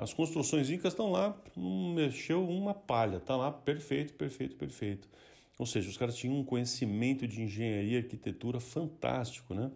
as 0.00 0.14
construções 0.14 0.70
incas 0.70 0.92
estão 0.92 1.10
lá, 1.10 1.36
não 1.56 1.92
mexeu 1.92 2.48
uma 2.48 2.72
palha, 2.72 3.16
está 3.16 3.36
lá 3.36 3.50
perfeito, 3.50 4.14
perfeito, 4.14 4.54
perfeito. 4.56 5.08
Ou 5.58 5.66
seja, 5.66 5.90
os 5.90 5.96
caras 5.96 6.16
tinham 6.16 6.36
um 6.36 6.44
conhecimento 6.44 7.26
de 7.26 7.42
engenharia 7.42 7.98
e 7.98 8.02
arquitetura 8.02 8.60
fantástico, 8.60 9.54
né? 9.54 9.72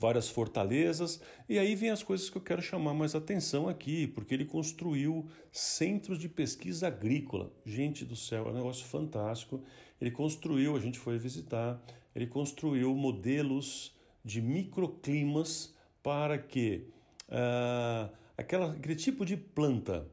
Várias 0.00 0.30
fortalezas, 0.30 1.20
e 1.46 1.58
aí 1.58 1.74
vem 1.74 1.90
as 1.90 2.02
coisas 2.02 2.30
que 2.30 2.38
eu 2.38 2.42
quero 2.42 2.62
chamar 2.62 2.94
mais 2.94 3.14
atenção 3.14 3.68
aqui, 3.68 4.06
porque 4.06 4.32
ele 4.32 4.46
construiu 4.46 5.28
centros 5.52 6.18
de 6.18 6.26
pesquisa 6.26 6.86
agrícola. 6.86 7.52
Gente 7.66 8.02
do 8.02 8.16
céu, 8.16 8.46
é 8.46 8.50
um 8.50 8.54
negócio 8.54 8.86
fantástico. 8.86 9.62
Ele 10.00 10.10
construiu, 10.10 10.74
a 10.74 10.80
gente 10.80 10.98
foi 10.98 11.18
visitar, 11.18 11.78
ele 12.16 12.26
construiu 12.26 12.94
modelos 12.94 13.94
de 14.24 14.40
microclimas 14.40 15.74
para 16.02 16.38
que 16.38 16.86
uh, 17.28 18.10
aquela, 18.38 18.72
aquele 18.72 18.96
tipo 18.96 19.26
de 19.26 19.36
planta 19.36 20.08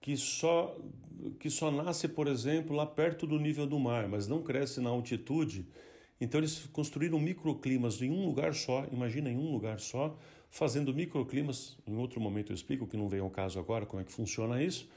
que 0.00 0.16
só, 0.16 0.74
que 1.38 1.50
só 1.50 1.70
nasce, 1.70 2.08
por 2.08 2.26
exemplo, 2.26 2.74
lá 2.74 2.86
perto 2.86 3.26
do 3.26 3.38
nível 3.38 3.66
do 3.66 3.78
mar, 3.78 4.08
mas 4.08 4.26
não 4.26 4.42
cresce 4.42 4.80
na 4.80 4.88
altitude, 4.88 5.66
então 6.20 6.40
eles 6.40 6.66
construíram 6.72 7.20
microclimas 7.20 8.00
em 8.00 8.10
um 8.10 8.24
lugar 8.24 8.54
só, 8.54 8.86
imagina 8.90 9.30
em 9.30 9.36
um 9.36 9.52
lugar 9.52 9.78
só, 9.78 10.16
fazendo 10.50 10.94
microclimas. 10.94 11.76
Em 11.86 11.96
outro 11.96 12.20
momento 12.20 12.52
eu 12.52 12.54
explico, 12.54 12.86
que 12.86 12.96
não 12.96 13.08
veio 13.08 13.24
ao 13.24 13.30
caso 13.30 13.58
agora, 13.58 13.84
como 13.84 14.00
é 14.00 14.04
que 14.04 14.12
funciona 14.12 14.62
isso. 14.62 14.88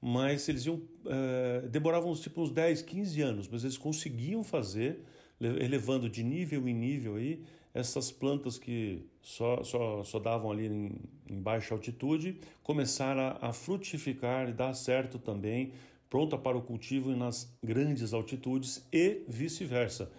Mas 0.00 0.48
eles 0.48 0.64
iam, 0.66 0.76
uh, 0.76 1.68
demoravam 1.68 2.14
tipo 2.14 2.42
uns 2.42 2.50
10, 2.50 2.82
15 2.82 3.22
anos, 3.22 3.48
mas 3.48 3.64
eles 3.64 3.76
conseguiam 3.76 4.42
fazer, 4.42 5.00
elevando 5.40 6.08
de 6.08 6.22
nível 6.22 6.68
em 6.68 6.74
nível 6.74 7.16
aí, 7.16 7.42
essas 7.74 8.12
plantas 8.12 8.58
que 8.58 9.04
só, 9.20 9.62
só, 9.64 10.04
só 10.04 10.18
davam 10.18 10.50
ali 10.50 10.66
em, 10.66 10.92
em 11.28 11.40
baixa 11.40 11.74
altitude, 11.74 12.38
começaram 12.62 13.20
a, 13.40 13.48
a 13.48 13.52
frutificar 13.52 14.48
e 14.48 14.52
dar 14.52 14.74
certo 14.74 15.18
também, 15.18 15.72
pronta 16.10 16.36
para 16.36 16.58
o 16.58 16.62
cultivo 16.62 17.16
nas 17.16 17.52
grandes 17.62 18.12
altitudes 18.12 18.86
e 18.92 19.22
vice-versa 19.26 20.10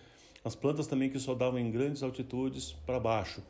as 0.44 0.56
plantas 0.56 0.88
também 0.88 1.10
que 1.10 1.20
só 1.20 1.34
davam 1.34 1.60
em 1.60 1.72
grandes 1.72 2.04
altitudes 2.04 2.74
para 2.86 3.00
baixo. 3.00 3.42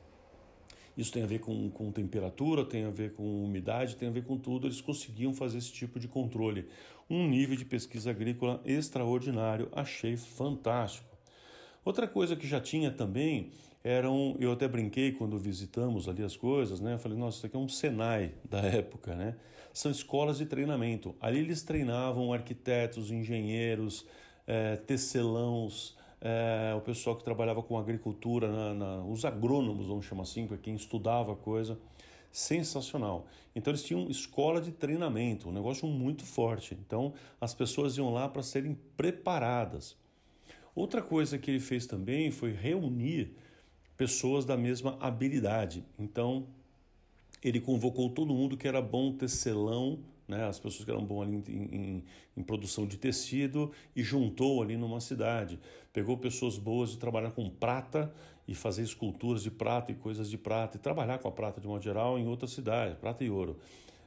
Isso 0.95 1.11
tem 1.11 1.23
a 1.23 1.27
ver 1.27 1.39
com, 1.39 1.69
com 1.71 1.91
temperatura, 1.91 2.63
tem 2.63 2.85
a 2.85 2.89
ver 2.91 3.13
com 3.13 3.43
umidade, 3.43 3.95
tem 3.95 4.07
a 4.07 4.11
ver 4.11 4.23
com 4.23 4.37
tudo. 4.37 4.67
Eles 4.67 4.79
conseguiam 4.79 5.33
fazer 5.33 5.57
esse 5.57 5.71
tipo 5.71 5.99
de 5.99 6.07
controle. 6.07 6.67
Um 7.09 7.27
nível 7.27 7.55
de 7.55 7.65
pesquisa 7.65 8.11
agrícola 8.11 8.61
extraordinário, 8.63 9.69
achei 9.71 10.15
fantástico. 10.15 11.07
Outra 11.83 12.07
coisa 12.07 12.35
que 12.35 12.47
já 12.47 12.61
tinha 12.61 12.91
também 12.91 13.49
eram, 13.83 14.37
eu 14.39 14.51
até 14.51 14.67
brinquei 14.67 15.11
quando 15.11 15.37
visitamos 15.37 16.07
ali 16.07 16.23
as 16.23 16.37
coisas, 16.37 16.79
né? 16.79 16.93
Eu 16.93 16.99
falei, 16.99 17.17
nossa, 17.17 17.37
isso 17.37 17.45
aqui 17.45 17.55
é 17.57 17.59
um 17.59 17.67
Senai 17.67 18.31
da 18.49 18.59
época, 18.59 19.15
né? 19.15 19.35
São 19.73 19.91
escolas 19.91 20.37
de 20.37 20.45
treinamento. 20.45 21.15
Ali 21.19 21.39
eles 21.39 21.63
treinavam 21.63 22.31
arquitetos, 22.31 23.11
engenheiros, 23.11 24.05
é, 24.45 24.77
tecelãos, 24.77 25.97
é, 26.25 26.73
o 26.73 26.79
pessoal 26.79 27.17
que 27.17 27.23
trabalhava 27.23 27.61
com 27.61 27.77
agricultura, 27.77 28.49
na, 28.49 28.73
na, 28.73 29.03
os 29.03 29.25
agrônomos, 29.25 29.87
vamos 29.87 30.05
chamar 30.05 30.23
assim, 30.23 30.47
para 30.47 30.57
quem 30.57 30.73
estudava 30.73 31.33
a 31.33 31.35
coisa. 31.35 31.77
Sensacional. 32.31 33.27
Então 33.53 33.69
eles 33.69 33.83
tinham 33.83 34.09
escola 34.09 34.59
de 34.59 34.71
treinamento, 34.71 35.49
um 35.49 35.51
negócio 35.51 35.85
muito 35.87 36.23
forte. 36.23 36.75
Então 36.79 37.13
as 37.39 37.53
pessoas 37.53 37.97
iam 37.97 38.11
lá 38.11 38.29
para 38.29 38.41
serem 38.41 38.75
preparadas. 38.95 39.97
Outra 40.73 41.01
coisa 41.01 41.37
que 41.37 41.51
ele 41.51 41.59
fez 41.59 41.85
também 41.85 42.31
foi 42.31 42.51
reunir 42.53 43.35
pessoas 43.97 44.45
da 44.45 44.57
mesma 44.57 44.97
habilidade. 44.99 45.83
Então 45.99 46.47
ele 47.43 47.59
convocou 47.59 48.09
todo 48.09 48.33
mundo 48.33 48.57
que 48.57 48.67
era 48.67 48.81
bom 48.81 49.11
tecelão 49.11 49.99
né, 50.27 50.45
as 50.45 50.59
pessoas 50.59 50.85
que 50.85 50.91
eram 50.91 51.03
boas 51.03 51.27
ali 51.27 51.43
em, 51.47 51.53
em, 51.53 52.03
em, 52.37 52.43
produção 52.43 52.85
de 52.85 52.97
tecido 52.97 53.71
e 53.95 54.03
juntou 54.03 54.61
ali 54.61 54.77
numa 54.77 54.99
cidade. 54.99 55.59
Pegou 55.91 56.17
pessoas 56.17 56.57
boas 56.57 56.91
de 56.91 56.97
trabalhar 56.97 57.31
com 57.31 57.49
prata 57.49 58.13
e 58.47 58.55
fazer 58.55 58.83
esculturas 58.83 59.43
de 59.43 59.51
prata 59.51 59.91
e 59.91 59.95
coisas 59.95 60.29
de 60.29 60.37
prata 60.37 60.77
e 60.77 60.79
trabalhar 60.79 61.19
com 61.19 61.27
a 61.27 61.31
prata 61.31 61.61
de 61.61 61.67
modo 61.67 61.83
geral 61.83 62.17
em 62.17 62.27
outras 62.27 62.51
cidades, 62.51 62.97
prata 62.97 63.23
e 63.23 63.29
ouro. 63.29 63.57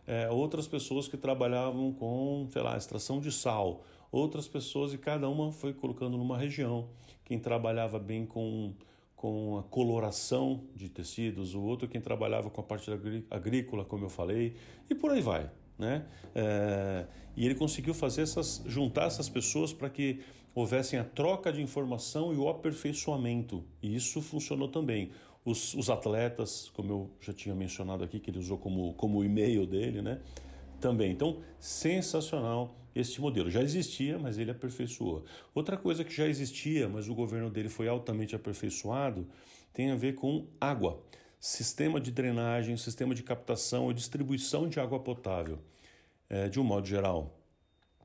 É, 0.06 0.30
outras 0.30 0.68
pessoas 0.68 1.08
que 1.08 1.16
trabalhavam 1.16 1.92
com, 1.92 2.48
sei 2.52 2.62
lá, 2.62 2.76
extração 2.76 3.20
de 3.20 3.32
sal. 3.32 3.84
Outras 4.12 4.46
pessoas 4.46 4.94
e 4.94 4.98
cada 4.98 5.28
uma 5.28 5.50
foi 5.50 5.74
colocando 5.74 6.16
numa 6.16 6.38
região. 6.38 6.88
Quem 7.24 7.38
trabalhava 7.38 7.98
bem 7.98 8.24
com 8.24 8.72
com 9.16 9.58
a 9.58 9.62
coloração 9.62 10.64
de 10.74 10.90
tecidos, 10.90 11.54
o 11.54 11.62
outro 11.62 11.88
quem 11.88 12.00
trabalhava 12.00 12.50
com 12.50 12.60
a 12.60 12.64
parte 12.64 12.90
agrícola, 13.30 13.84
como 13.84 14.04
eu 14.04 14.10
falei, 14.10 14.54
e 14.88 14.94
por 14.94 15.10
aí 15.10 15.22
vai. 15.22 15.50
Né? 15.78 16.04
É, 16.34 17.06
e 17.36 17.44
ele 17.44 17.54
conseguiu 17.54 17.92
fazer 17.92 18.22
essas, 18.22 18.62
juntar 18.66 19.06
essas 19.06 19.28
pessoas 19.28 19.72
para 19.72 19.90
que 19.90 20.20
houvessem 20.54 20.98
a 20.98 21.04
troca 21.04 21.52
de 21.52 21.60
informação 21.60 22.32
e 22.32 22.36
o 22.36 22.48
aperfeiçoamento. 22.48 23.62
E 23.82 23.94
isso 23.94 24.22
funcionou 24.22 24.68
também. 24.68 25.10
Os, 25.44 25.74
os 25.74 25.90
atletas, 25.90 26.70
como 26.74 26.90
eu 26.90 27.10
já 27.20 27.32
tinha 27.32 27.54
mencionado 27.54 28.02
aqui, 28.02 28.18
que 28.18 28.30
ele 28.30 28.38
usou 28.38 28.56
como, 28.56 28.94
como 28.94 29.22
e-mail 29.22 29.66
dele, 29.66 30.02
né? 30.02 30.20
Também. 30.80 31.12
Então, 31.12 31.40
sensacional 31.60 32.74
este 32.94 33.20
modelo. 33.20 33.50
Já 33.50 33.62
existia, 33.62 34.18
mas 34.18 34.38
ele 34.38 34.50
aperfeiçoou. 34.50 35.24
Outra 35.54 35.76
coisa 35.76 36.02
que 36.02 36.12
já 36.12 36.26
existia, 36.26 36.88
mas 36.88 37.08
o 37.08 37.14
governo 37.14 37.50
dele 37.50 37.68
foi 37.68 37.86
altamente 37.86 38.34
aperfeiçoado, 38.34 39.28
tem 39.72 39.90
a 39.90 39.94
ver 39.94 40.14
com 40.14 40.46
água 40.58 41.02
sistema 41.46 42.00
de 42.00 42.10
drenagem, 42.10 42.76
sistema 42.76 43.14
de 43.14 43.22
captação 43.22 43.88
e 43.88 43.94
distribuição 43.94 44.68
de 44.68 44.80
água 44.80 44.98
potável, 44.98 45.60
é, 46.28 46.48
de 46.48 46.58
um 46.58 46.64
modo 46.64 46.88
geral, 46.88 47.38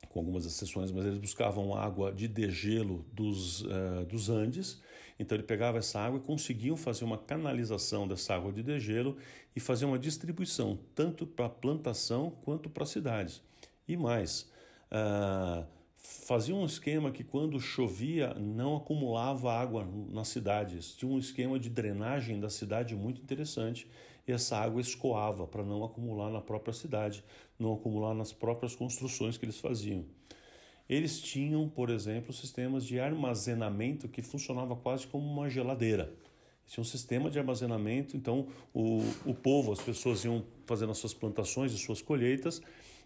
com 0.09 0.19
algumas 0.19 0.45
exceções, 0.45 0.91
mas 0.91 1.07
eles 1.07 1.17
buscavam 1.17 1.73
água 1.73 2.11
de 2.11 2.27
degelo 2.27 3.03
dos, 3.11 3.61
uh, 3.61 4.05
dos 4.07 4.29
Andes, 4.29 4.79
então 5.17 5.35
ele 5.35 5.43
pegava 5.43 5.79
essa 5.79 5.99
água 5.99 6.19
e 6.19 6.21
conseguiam 6.21 6.77
fazer 6.77 7.03
uma 7.03 7.17
canalização 7.17 8.07
dessa 8.07 8.35
água 8.35 8.51
de 8.51 8.61
degelo 8.61 9.17
e 9.55 9.59
fazer 9.59 9.85
uma 9.85 9.97
distribuição 9.97 10.77
tanto 10.93 11.25
para 11.25 11.49
plantação 11.49 12.29
quanto 12.43 12.69
para 12.69 12.85
cidades. 12.85 13.41
E 13.87 13.97
mais, 13.97 14.51
uh, 14.91 15.65
fazia 16.01 16.55
um 16.55 16.65
esquema 16.65 17.11
que 17.11 17.23
quando 17.23 17.59
chovia 17.59 18.33
não 18.33 18.75
acumulava 18.75 19.53
água 19.53 19.87
nas 20.09 20.27
cidades. 20.29 20.95
Tinha 20.95 21.11
um 21.11 21.19
esquema 21.19 21.59
de 21.59 21.69
drenagem 21.69 22.39
da 22.39 22.49
cidade 22.49 22.95
muito 22.95 23.21
interessante 23.21 23.87
e 24.27 24.31
essa 24.31 24.57
água 24.57 24.81
escoava 24.81 25.45
para 25.45 25.63
não 25.63 25.83
acumular 25.83 26.31
na 26.31 26.41
própria 26.41 26.73
cidade, 26.73 27.23
não 27.57 27.73
acumular 27.73 28.13
nas 28.13 28.33
próprias 28.33 28.75
construções 28.75 29.37
que 29.37 29.45
eles 29.45 29.59
faziam. 29.59 30.05
Eles 30.89 31.21
tinham, 31.21 31.69
por 31.69 31.89
exemplo, 31.89 32.33
sistemas 32.33 32.85
de 32.85 32.99
armazenamento 32.99 34.09
que 34.09 34.21
funcionava 34.21 34.75
quase 34.75 35.07
como 35.07 35.25
uma 35.25 35.49
geladeira. 35.49 36.13
Tinha 36.67 36.81
um 36.81 36.85
sistema 36.85 37.29
de 37.29 37.37
armazenamento, 37.37 38.17
então 38.17 38.47
o, 38.73 38.99
o 39.25 39.33
povo, 39.33 39.71
as 39.71 39.81
pessoas 39.81 40.23
iam 40.25 40.43
fazendo 40.65 40.91
as 40.91 40.97
suas 40.97 41.13
plantações 41.13 41.73
e 41.73 41.77
suas 41.77 42.01
colheitas 42.01 42.61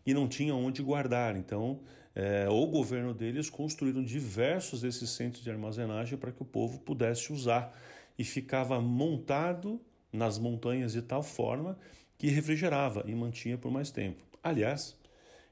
e 0.05 0.13
não 0.13 0.27
tinha 0.27 0.53
onde 0.55 0.81
guardar. 0.81 1.35
Então, 1.35 1.79
é, 2.13 2.47
o 2.49 2.65
governo 2.67 3.13
deles 3.13 3.49
construíram 3.49 4.03
diversos 4.03 4.81
desses 4.81 5.09
centros 5.09 5.43
de 5.43 5.49
armazenagem 5.49 6.17
para 6.17 6.31
que 6.31 6.41
o 6.41 6.45
povo 6.45 6.79
pudesse 6.79 7.33
usar 7.33 7.75
e 8.17 8.23
ficava 8.23 8.79
montado 8.79 9.81
nas 10.11 10.37
montanhas 10.37 10.93
de 10.93 11.01
tal 11.01 11.21
forma 11.21 11.77
que 12.17 12.27
refrigerava 12.27 13.03
e 13.05 13.13
mantinha 13.13 13.57
por 13.57 13.71
mais 13.71 13.91
tempo. 13.91 14.23
Aliás, 14.41 14.97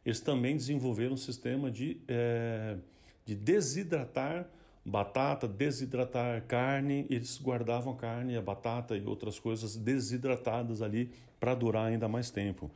eles 0.06 0.22
também 0.22 0.56
desenvolveram 0.56 1.14
um 1.14 1.18
sistema 1.18 1.70
de, 1.70 2.00
é, 2.08 2.78
de 3.26 3.36
desidratar 3.36 4.48
batata, 4.86 5.48
desidratar 5.48 6.44
carne, 6.46 7.06
eles 7.10 7.40
guardavam 7.42 7.94
a 7.94 7.96
carne, 7.96 8.36
a 8.36 8.42
batata 8.42 8.98
e 8.98 9.06
outras 9.06 9.40
coisas 9.40 9.76
desidratadas 9.76 10.82
ali 10.82 11.10
para 11.40 11.56
durar 11.56 11.86
ainda 11.86 12.08
mais 12.08 12.30
tempo. 12.30 12.70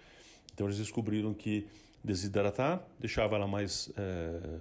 Então 0.54 0.68
eles 0.68 0.78
descobriram 0.78 1.34
que 1.34 1.68
desidratar 2.04 2.86
deixava 3.00 3.36
ela 3.36 3.48
mais 3.48 3.92
é, 3.98 4.60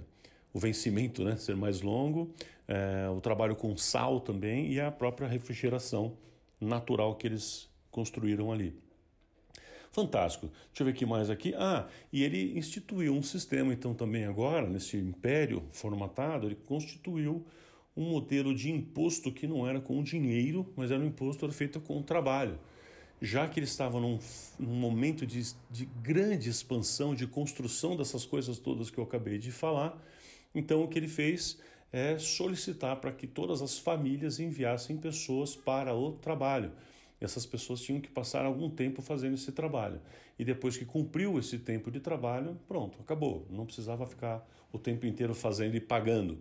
o 0.52 0.58
vencimento, 0.58 1.22
né, 1.24 1.36
ser 1.36 1.54
mais 1.54 1.80
longo, 1.80 2.34
é, 2.66 3.08
o 3.10 3.20
trabalho 3.20 3.54
com 3.54 3.76
sal 3.76 4.20
também 4.20 4.72
e 4.72 4.80
a 4.80 4.90
própria 4.90 5.28
refrigeração 5.28 6.16
natural 6.60 7.14
que 7.14 7.26
eles 7.26 7.68
construíram 7.90 8.50
ali. 8.50 8.74
Fantástico. 9.92 10.50
Deixa 10.68 10.82
eu 10.82 10.84
ver 10.86 10.92
o 10.92 10.94
que 10.94 11.06
mais 11.06 11.30
aqui. 11.30 11.54
Ah, 11.56 11.88
e 12.12 12.22
ele 12.22 12.58
instituiu 12.58 13.14
um 13.14 13.22
sistema, 13.22 13.72
então, 13.72 13.94
também 13.94 14.26
agora, 14.26 14.68
nesse 14.68 14.98
império 14.98 15.62
formatado, 15.70 16.46
ele 16.46 16.54
constituiu 16.54 17.46
um 17.96 18.10
modelo 18.10 18.54
de 18.54 18.70
imposto 18.70 19.32
que 19.32 19.46
não 19.46 19.66
era 19.66 19.80
com 19.80 20.02
dinheiro, 20.02 20.70
mas 20.76 20.90
era 20.90 21.02
um 21.02 21.06
imposto 21.06 21.50
feito 21.50 21.80
com 21.80 22.02
trabalho 22.02 22.58
já 23.20 23.48
que 23.48 23.58
ele 23.58 23.66
estava 23.66 24.00
num, 24.00 24.18
num 24.58 24.74
momento 24.74 25.26
de, 25.26 25.54
de, 25.70 25.86
grande 26.02 26.48
expansão, 26.48 27.14
de 27.14 27.26
construção 27.26 27.96
dessas 27.96 28.24
coisas 28.24 28.58
todas 28.58 28.90
que 28.90 28.98
eu 28.98 29.04
acabei 29.04 29.38
de 29.38 29.50
falar, 29.50 30.00
então 30.54 30.82
o 30.82 30.88
que 30.88 30.98
ele 30.98 31.08
fez 31.08 31.58
é 31.92 32.18
solicitar 32.18 32.96
para 32.96 33.12
que 33.12 33.26
todas 33.26 33.62
as 33.62 33.78
famílias 33.78 34.38
enviassem 34.38 34.96
pessoas 34.96 35.56
para 35.56 35.94
o 35.94 36.12
trabalho. 36.12 36.72
essas 37.18 37.46
pessoas 37.46 37.80
tinham 37.80 37.98
que 37.98 38.10
passar 38.10 38.44
algum 38.44 38.68
tempo 38.68 39.00
fazendo 39.00 39.34
esse 39.34 39.50
trabalho. 39.50 40.00
E 40.38 40.44
depois 40.44 40.76
que 40.76 40.84
cumpriu 40.84 41.38
esse 41.38 41.58
tempo 41.58 41.90
de 41.90 41.98
trabalho, 41.98 42.60
pronto, 42.68 42.98
acabou. 43.00 43.46
Não 43.48 43.64
precisava 43.64 44.06
ficar 44.06 44.46
o 44.70 44.78
tempo 44.78 45.06
inteiro 45.06 45.34
fazendo 45.34 45.74
e 45.74 45.80
pagando. 45.80 46.38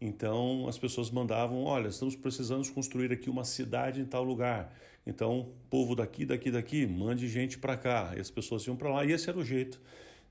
Então 0.00 0.66
as 0.68 0.78
pessoas 0.78 1.10
mandavam: 1.10 1.64
olha, 1.64 1.88
estamos 1.88 2.16
precisando 2.16 2.70
construir 2.72 3.12
aqui 3.12 3.28
uma 3.28 3.44
cidade 3.44 4.00
em 4.00 4.04
tal 4.04 4.24
lugar. 4.24 4.74
Então, 5.06 5.48
povo 5.68 5.94
daqui, 5.94 6.26
daqui, 6.26 6.50
daqui, 6.50 6.86
mande 6.86 7.28
gente 7.28 7.58
para 7.58 7.76
cá. 7.76 8.12
E 8.16 8.20
as 8.20 8.30
pessoas 8.30 8.66
iam 8.66 8.76
para 8.76 8.90
lá. 8.90 9.04
E 9.04 9.12
esse 9.12 9.28
era 9.28 9.38
o 9.38 9.44
jeito 9.44 9.80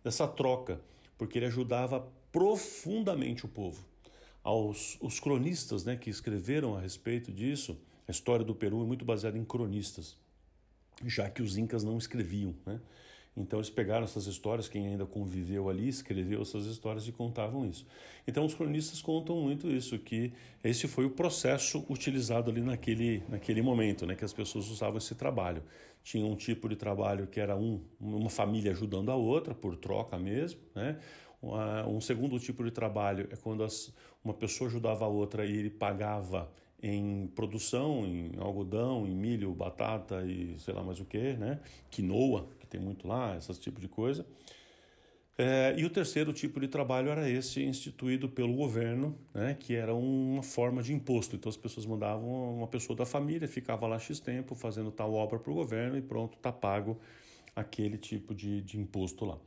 dessa 0.04 0.28
troca, 0.28 0.80
porque 1.18 1.38
ele 1.38 1.48
ajudava 1.48 2.08
profundamente 2.32 3.46
o 3.46 3.50
povo. 3.50 3.84
Aos 4.44 4.98
os 5.02 5.20
cronistas 5.20 5.84
né, 5.84 5.96
que 5.96 6.10
escreveram 6.10 6.76
a 6.76 6.80
respeito 6.80 7.32
disso, 7.32 7.78
a 8.08 8.12
história 8.12 8.46
do 8.46 8.56
Peru 8.56 8.82
é 8.82 8.86
muito 8.86 9.04
baseada 9.04 9.38
em 9.38 9.44
cronistas, 9.44 10.18
já 11.06 11.30
que 11.30 11.42
os 11.42 11.58
incas 11.58 11.84
não 11.84 11.98
escreviam. 11.98 12.56
Né? 12.66 12.80
Então 13.36 13.60
eles 13.60 13.70
pegaram 13.70 14.04
essas 14.04 14.28
histórias, 14.28 14.68
quem 14.68 14.88
ainda 14.88 15.06
conviveu 15.06 15.70
ali 15.70 15.88
escreveu 15.88 16.42
essas 16.42 16.66
histórias 16.66 17.08
e 17.08 17.12
contavam 17.12 17.66
isso. 17.66 17.86
Então 18.28 18.46
os 18.46 18.54
cronistas 18.54 19.02
contam 19.02 19.38
muito 19.38 19.68
isso, 19.68 19.98
que 19.98 20.34
esse 20.64 20.88
foi 20.88 21.06
o 21.06 21.10
processo 21.10 21.86
utilizado 21.90 22.52
ali 22.52 22.62
naquele, 22.62 23.24
naquele 23.30 23.62
momento, 23.62 24.06
né, 24.06 24.16
que 24.16 24.26
as 24.26 24.34
pessoas 24.34 24.70
usavam 24.70 24.98
esse 24.98 25.16
trabalho. 25.16 25.64
Tinha 26.04 26.26
um 26.26 26.36
tipo 26.36 26.68
de 26.68 26.76
trabalho 26.76 27.28
que 27.28 27.40
era 27.40 27.56
um, 27.56 27.82
uma 28.00 28.30
família 28.30 28.72
ajudando 28.72 29.10
a 29.10 29.16
outra, 29.16 29.54
por 29.54 29.76
troca 29.76 30.18
mesmo, 30.18 30.60
né? 30.74 30.98
Um 31.88 32.02
segundo 32.02 32.38
tipo 32.38 32.64
de 32.64 32.72
trabalho 32.72 33.28
é 33.32 33.36
quando 33.36 33.64
as, 33.64 33.94
uma 34.24 34.34
pessoa 34.34 34.70
ajudava 34.70 35.06
a 35.06 35.08
outra 35.08 35.46
e 35.46 35.56
ele 35.56 35.70
pagava 35.70 36.52
em 36.82 37.28
produção, 37.36 38.06
em 38.06 38.32
algodão, 38.38 39.06
em 39.06 39.16
milho, 39.16 39.54
batata 39.54 40.24
e 40.26 40.58
sei 40.60 40.74
lá 40.74 40.84
mais 40.84 41.00
o 41.00 41.06
que, 41.06 41.34
né? 41.34 41.60
Quinoa, 41.90 42.48
tem 42.70 42.80
muito 42.80 43.08
lá, 43.08 43.36
esse 43.38 43.60
tipo 43.60 43.82
de 43.82 43.88
coisa. 43.88 44.26
É, 45.42 45.74
e 45.78 45.86
o 45.86 45.90
terceiro 45.90 46.34
tipo 46.34 46.60
de 46.60 46.68
trabalho 46.68 47.10
era 47.10 47.30
esse 47.30 47.64
instituído 47.64 48.28
pelo 48.28 48.54
governo, 48.54 49.18
né, 49.34 49.56
que 49.58 49.74
era 49.74 49.96
uma 49.96 50.44
forma 50.44 50.84
de 50.84 50.94
imposto. 50.94 51.38
Então 51.38 51.50
as 51.50 51.56
pessoas 51.56 51.86
mandavam 51.86 52.58
uma 52.58 52.68
pessoa 52.68 52.94
da 52.94 53.06
família, 53.06 53.48
ficava 53.48 53.88
lá 53.88 53.98
X 53.98 54.20
tempo 54.20 54.54
fazendo 54.54 54.92
tal 54.92 55.14
obra 55.14 55.40
para 55.40 55.50
o 55.50 55.56
governo 55.56 55.98
e 55.98 56.02
pronto, 56.02 56.36
está 56.36 56.52
pago 56.52 57.00
aquele 57.56 57.98
tipo 57.98 58.36
de, 58.36 58.62
de 58.62 58.78
imposto 58.78 59.24
lá. 59.24 59.38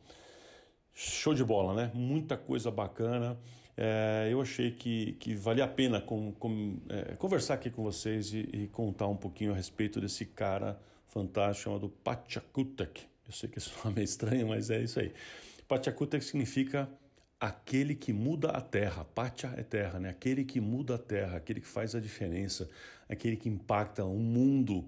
Show 0.95 1.35
de 1.35 1.45
bola, 1.45 1.75
né? 1.75 1.91
Muita 1.93 2.39
coisa 2.39 2.71
bacana. 2.71 3.39
É, 3.77 4.29
eu 4.31 4.41
achei 4.41 4.71
que, 4.71 5.13
que 5.21 5.35
valia 5.35 5.65
a 5.65 5.69
pena 5.69 6.01
com, 6.01 6.33
com, 6.33 6.79
é, 6.89 7.17
conversar 7.17 7.55
aqui 7.55 7.71
com 7.71 7.83
vocês 7.83 8.33
e, 8.33 8.49
e, 8.53 8.69
contar 8.69 9.09
um 9.09 9.17
pouquinho 9.17 9.53
a 9.53 9.55
respeito 9.55 10.01
desse 10.01 10.25
cara 10.25 10.81
fantástico 11.07 11.65
chamado 11.65 11.91
Pachakutek. 12.03 13.12
Eu 13.33 13.37
sei 13.37 13.49
que 13.49 13.59
nome 13.85 14.01
é 14.01 14.05
estranho, 14.05 14.49
mas 14.49 14.71
é 14.71 14.81
isso 14.81 15.01
aí. 15.01 15.13
Pachakutek 15.67 16.23
significa 16.23 16.89
aquele 17.41 17.95
que 17.95 18.13
muda 18.13 18.51
a 18.51 18.61
terra. 18.61 19.05
Pacha 19.05 19.53
é 19.57 19.63
terra, 19.63 19.99
né? 19.99 20.11
Aquele 20.11 20.45
que 20.45 20.61
muda 20.61 20.97
a 20.97 20.99
terra, 20.99 21.39
aquele 21.39 21.61
que 21.61 21.67
faz 21.67 21.95
a 21.95 22.01
diferença, 22.01 22.69
aquele 23.09 23.37
que 23.37 23.49
impacta 23.49 24.05
o 24.05 24.19
mundo. 24.19 24.85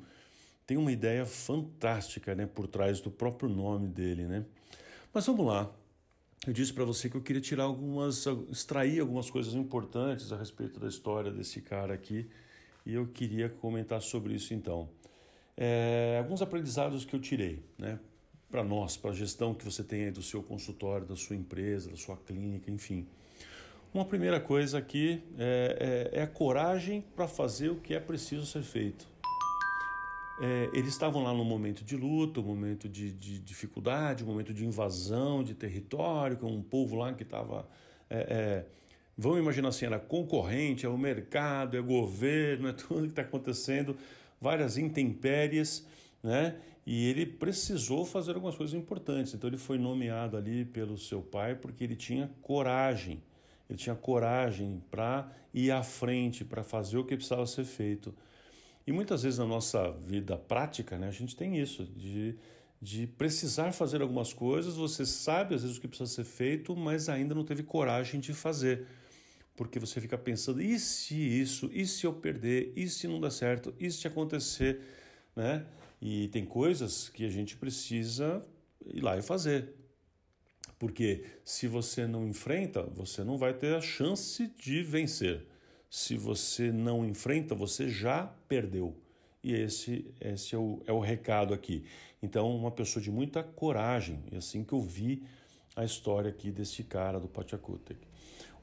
Tem 0.66 0.76
uma 0.76 0.92
ideia 0.92 1.24
fantástica 1.24 2.34
né, 2.34 2.46
por 2.46 2.68
trás 2.68 3.00
do 3.00 3.10
próprio 3.10 3.48
nome 3.48 3.88
dele, 3.88 4.24
né? 4.24 4.44
Mas 5.12 5.26
vamos 5.26 5.46
lá, 5.46 5.70
eu 6.46 6.52
disse 6.52 6.72
para 6.72 6.84
você 6.84 7.08
que 7.08 7.16
eu 7.16 7.22
queria 7.22 7.40
tirar 7.40 7.64
algumas, 7.64 8.26
extrair 8.50 9.00
algumas 9.00 9.30
coisas 9.30 9.54
importantes 9.54 10.32
a 10.32 10.36
respeito 10.36 10.78
da 10.78 10.88
história 10.88 11.30
desse 11.30 11.60
cara 11.60 11.94
aqui 11.94 12.28
e 12.84 12.94
eu 12.94 13.06
queria 13.06 13.48
comentar 13.48 14.02
sobre 14.02 14.34
isso 14.34 14.52
então. 14.52 14.88
É, 15.56 16.16
alguns 16.18 16.42
aprendizados 16.42 17.04
que 17.04 17.14
eu 17.14 17.20
tirei, 17.20 17.62
né, 17.78 17.98
para 18.50 18.62
nós, 18.62 18.96
para 18.96 19.10
a 19.10 19.14
gestão 19.14 19.54
que 19.54 19.64
você 19.64 19.82
tem 19.82 20.04
aí 20.04 20.10
do 20.10 20.22
seu 20.22 20.42
consultório, 20.42 21.06
da 21.06 21.16
sua 21.16 21.36
empresa, 21.36 21.90
da 21.90 21.96
sua 21.96 22.16
clínica, 22.16 22.70
enfim. 22.70 23.06
Uma 23.92 24.04
primeira 24.04 24.40
coisa 24.40 24.78
aqui 24.78 25.22
é, 25.38 26.10
é, 26.12 26.18
é 26.20 26.22
a 26.22 26.26
coragem 26.26 27.04
para 27.14 27.28
fazer 27.28 27.68
o 27.68 27.76
que 27.76 27.94
é 27.94 28.00
preciso 28.00 28.44
ser 28.44 28.62
feito. 28.62 29.06
É, 30.40 30.68
eles 30.72 30.88
estavam 30.88 31.22
lá 31.22 31.32
num 31.32 31.44
momento 31.44 31.84
de 31.84 31.96
luta, 31.96 32.40
um 32.40 32.44
momento 32.44 32.88
de, 32.88 33.12
de, 33.12 33.38
dificuldade, 33.38 34.24
momento 34.24 34.52
de 34.52 34.66
invasão 34.66 35.44
de 35.44 35.54
território, 35.54 36.36
com 36.36 36.48
um 36.48 36.62
povo 36.62 36.96
lá 36.96 37.12
que 37.12 37.22
estava. 37.22 37.68
É, 38.10 38.18
é, 38.18 38.66
vamos 39.16 39.38
imaginar 39.38 39.68
assim: 39.68 39.86
era 39.86 39.98
concorrente, 39.98 40.84
é 40.84 40.88
o 40.88 40.98
mercado, 40.98 41.76
é 41.76 41.80
governo, 41.80 42.66
é 42.66 42.72
tudo 42.74 43.02
que 43.02 43.10
está 43.10 43.22
acontecendo, 43.22 43.96
várias 44.40 44.76
intempéries, 44.76 45.86
né? 46.20 46.56
E 46.86 47.08
ele 47.08 47.24
precisou 47.24 48.04
fazer 48.04 48.34
algumas 48.34 48.56
coisas 48.56 48.74
importantes. 48.74 49.32
Então 49.34 49.48
ele 49.48 49.56
foi 49.56 49.78
nomeado 49.78 50.36
ali 50.36 50.64
pelo 50.64 50.98
seu 50.98 51.22
pai 51.22 51.54
porque 51.54 51.84
ele 51.84 51.96
tinha 51.96 52.30
coragem. 52.42 53.22
Ele 53.68 53.78
tinha 53.78 53.94
coragem 53.94 54.82
para 54.90 55.32
ir 55.52 55.70
à 55.70 55.82
frente, 55.82 56.44
para 56.44 56.62
fazer 56.62 56.98
o 56.98 57.04
que 57.04 57.16
precisava 57.16 57.46
ser 57.46 57.64
feito. 57.64 58.14
E 58.86 58.92
muitas 58.92 59.22
vezes 59.22 59.38
na 59.38 59.46
nossa 59.46 59.92
vida 59.92 60.36
prática, 60.36 60.98
né, 60.98 61.08
a 61.08 61.12
gente 61.12 61.34
tem 61.34 61.58
isso, 61.58 61.84
de, 61.96 62.36
de 62.82 63.06
precisar 63.06 63.72
fazer 63.72 64.02
algumas 64.02 64.34
coisas, 64.34 64.76
você 64.76 65.06
sabe 65.06 65.54
às 65.54 65.62
vezes 65.62 65.78
o 65.78 65.80
que 65.80 65.88
precisa 65.88 66.10
ser 66.10 66.24
feito, 66.24 66.76
mas 66.76 67.08
ainda 67.08 67.34
não 67.34 67.44
teve 67.44 67.62
coragem 67.62 68.20
de 68.20 68.34
fazer. 68.34 68.86
Porque 69.56 69.78
você 69.78 70.00
fica 70.00 70.18
pensando, 70.18 70.60
e 70.60 70.78
se 70.78 71.14
isso, 71.14 71.70
e 71.72 71.86
se 71.86 72.04
eu 72.04 72.12
perder, 72.12 72.72
e 72.76 72.88
se 72.88 73.08
não 73.08 73.20
der 73.20 73.30
certo, 73.30 73.72
e 73.78 73.90
se 73.90 74.06
acontecer, 74.06 74.80
né? 75.34 75.64
E 76.00 76.28
tem 76.28 76.44
coisas 76.44 77.08
que 77.08 77.24
a 77.24 77.30
gente 77.30 77.56
precisa 77.56 78.44
ir 78.86 79.00
lá 79.00 79.16
e 79.16 79.22
fazer. 79.22 79.74
Porque 80.78 81.24
se 81.44 81.66
você 81.66 82.06
não 82.06 82.26
enfrenta, 82.26 82.82
você 82.82 83.24
não 83.24 83.38
vai 83.38 83.54
ter 83.54 83.74
a 83.74 83.80
chance 83.80 84.46
de 84.58 84.82
vencer 84.82 85.46
se 85.94 86.16
você 86.16 86.72
não 86.72 87.04
enfrenta, 87.06 87.54
você 87.54 87.88
já 87.88 88.26
perdeu. 88.48 88.96
E 89.44 89.54
esse, 89.54 90.12
esse 90.20 90.52
é, 90.52 90.58
o, 90.58 90.82
é 90.86 90.92
o 90.92 90.98
recado 90.98 91.54
aqui. 91.54 91.84
Então, 92.20 92.50
uma 92.56 92.72
pessoa 92.72 93.00
de 93.00 93.12
muita 93.12 93.44
coragem, 93.44 94.18
é 94.32 94.38
assim 94.38 94.64
que 94.64 94.72
eu 94.72 94.80
vi 94.80 95.22
a 95.76 95.84
história 95.84 96.30
aqui 96.30 96.50
desse 96.50 96.82
cara 96.82 97.20
do 97.20 97.28
Pachakutek. 97.28 98.00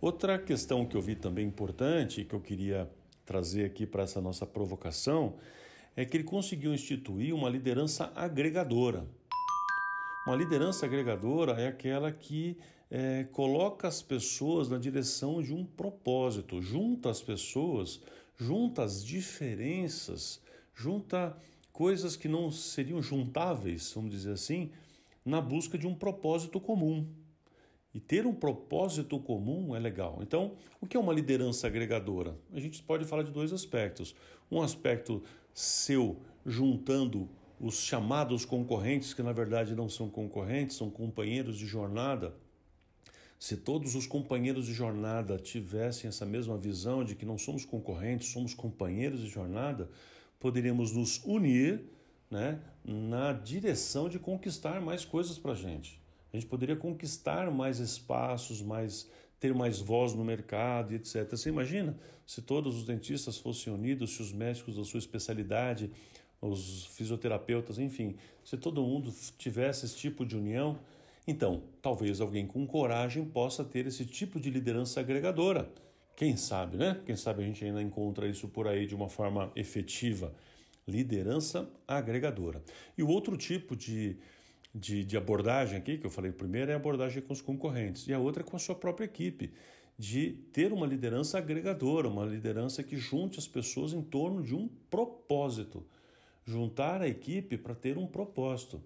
Outra 0.01 0.37
questão 0.37 0.85
que 0.85 0.97
eu 0.97 1.01
vi 1.01 1.15
também 1.15 1.47
importante, 1.47 2.25
que 2.25 2.35
eu 2.35 2.41
queria 2.41 2.91
trazer 3.25 3.63
aqui 3.63 3.85
para 3.85 4.03
essa 4.03 4.19
nossa 4.19 4.45
provocação, 4.45 5.35
é 5.95 6.05
que 6.05 6.17
ele 6.17 6.23
conseguiu 6.23 6.73
instituir 6.73 7.33
uma 7.33 7.49
liderança 7.49 8.11
agregadora. 8.15 9.07
Uma 10.25 10.35
liderança 10.35 10.85
agregadora 10.85 11.53
é 11.53 11.67
aquela 11.67 12.11
que 12.11 12.57
é, 12.89 13.23
coloca 13.31 13.87
as 13.87 14.01
pessoas 14.01 14.69
na 14.69 14.77
direção 14.77 15.41
de 15.41 15.53
um 15.53 15.65
propósito, 15.65 16.61
junta 16.61 17.09
as 17.09 17.21
pessoas, 17.21 18.01
junta 18.37 18.83
as 18.83 19.03
diferenças, 19.03 20.41
junta 20.75 21.35
coisas 21.71 22.15
que 22.15 22.27
não 22.27 22.51
seriam 22.51 23.01
juntáveis, 23.01 23.91
vamos 23.95 24.11
dizer 24.11 24.33
assim, 24.33 24.71
na 25.25 25.39
busca 25.39 25.77
de 25.77 25.87
um 25.87 25.95
propósito 25.95 26.59
comum. 26.59 27.07
E 27.93 27.99
ter 27.99 28.25
um 28.25 28.33
propósito 28.33 29.19
comum 29.19 29.75
é 29.75 29.79
legal. 29.79 30.19
Então, 30.21 30.55
o 30.79 30.87
que 30.87 30.95
é 30.95 30.99
uma 30.99 31.13
liderança 31.13 31.67
agregadora? 31.67 32.37
A 32.53 32.59
gente 32.59 32.81
pode 32.81 33.05
falar 33.05 33.23
de 33.23 33.31
dois 33.31 33.51
aspectos. 33.51 34.15
Um 34.49 34.61
aspecto 34.61 35.23
seu, 35.53 36.17
juntando 36.45 37.29
os 37.59 37.75
chamados 37.79 38.45
concorrentes, 38.45 39.13
que 39.13 39.21
na 39.21 39.31
verdade 39.31 39.75
não 39.75 39.87
são 39.87 40.09
concorrentes, 40.09 40.77
são 40.77 40.89
companheiros 40.89 41.57
de 41.57 41.65
jornada, 41.65 42.33
se 43.41 43.57
todos 43.57 43.95
os 43.95 44.05
companheiros 44.05 44.67
de 44.67 44.73
jornada 44.73 45.35
tivessem 45.35 46.07
essa 46.07 46.27
mesma 46.27 46.55
visão 46.59 47.03
de 47.03 47.15
que 47.15 47.25
não 47.25 47.39
somos 47.39 47.65
concorrentes, 47.65 48.27
somos 48.27 48.53
companheiros 48.53 49.19
de 49.19 49.27
jornada, 49.27 49.89
poderíamos 50.39 50.91
nos 50.91 51.19
unir 51.25 51.81
né, 52.29 52.59
na 52.85 53.33
direção 53.33 54.07
de 54.07 54.19
conquistar 54.19 54.79
mais 54.79 55.03
coisas 55.03 55.39
para 55.39 55.53
a 55.53 55.55
gente. 55.55 55.99
A 56.31 56.37
gente 56.37 56.45
poderia 56.45 56.75
conquistar 56.75 57.49
mais 57.49 57.79
espaços, 57.79 58.61
mais 58.61 59.09
ter 59.41 59.55
mais 59.55 59.79
voz 59.79 60.13
no 60.13 60.23
mercado, 60.23 60.93
etc. 60.93 61.27
Você 61.31 61.49
imagina 61.49 61.97
se 62.27 62.43
todos 62.43 62.77
os 62.77 62.85
dentistas 62.85 63.39
fossem 63.39 63.73
unidos, 63.73 64.11
se 64.15 64.21
os 64.21 64.31
médicos 64.31 64.77
da 64.77 64.83
sua 64.85 64.99
especialidade, 64.99 65.89
os 66.39 66.85
fisioterapeutas, 66.85 67.79
enfim, 67.79 68.15
se 68.45 68.55
todo 68.55 68.83
mundo 68.83 69.11
tivesse 69.39 69.87
esse 69.87 69.97
tipo 69.97 70.23
de 70.23 70.37
união, 70.37 70.77
então, 71.27 71.63
talvez 71.81 72.21
alguém 72.21 72.45
com 72.45 72.65
coragem 72.67 73.25
possa 73.25 73.63
ter 73.63 73.87
esse 73.87 74.05
tipo 74.05 74.39
de 74.39 74.51
liderança 74.51 74.99
agregadora. 74.99 75.67
Quem 76.15 76.37
sabe, 76.37 76.77
né? 76.77 77.01
Quem 77.03 77.15
sabe 77.15 77.41
a 77.41 77.45
gente 77.45 77.65
ainda 77.65 77.81
encontra 77.81 78.27
isso 78.27 78.47
por 78.47 78.67
aí 78.67 78.85
de 78.85 78.93
uma 78.93 79.09
forma 79.09 79.51
efetiva. 79.55 80.33
Liderança 80.87 81.67
agregadora. 81.87 82.63
E 82.95 83.01
o 83.01 83.07
outro 83.07 83.35
tipo 83.37 83.75
de, 83.75 84.17
de, 84.73 85.03
de 85.03 85.17
abordagem 85.17 85.77
aqui, 85.77 85.97
que 85.97 86.05
eu 86.05 86.09
falei 86.09 86.31
primeiro, 86.31 86.71
é 86.71 86.73
a 86.73 86.77
abordagem 86.77 87.21
com 87.21 87.33
os 87.33 87.41
concorrentes, 87.41 88.07
e 88.07 88.13
a 88.13 88.19
outra 88.19 88.41
é 88.41 88.45
com 88.45 88.55
a 88.55 88.59
sua 88.59 88.75
própria 88.75 89.05
equipe 89.05 89.53
de 89.97 90.31
ter 90.51 90.73
uma 90.73 90.87
liderança 90.87 91.37
agregadora, 91.37 92.07
uma 92.07 92.25
liderança 92.25 92.81
que 92.81 92.97
junte 92.97 93.37
as 93.37 93.47
pessoas 93.47 93.93
em 93.93 94.01
torno 94.01 94.41
de 94.41 94.55
um 94.55 94.67
propósito. 94.89 95.85
juntar 96.43 97.03
a 97.03 97.07
equipe 97.07 97.55
para 97.55 97.75
ter 97.75 97.99
um 97.99 98.07
propósito. 98.07 98.81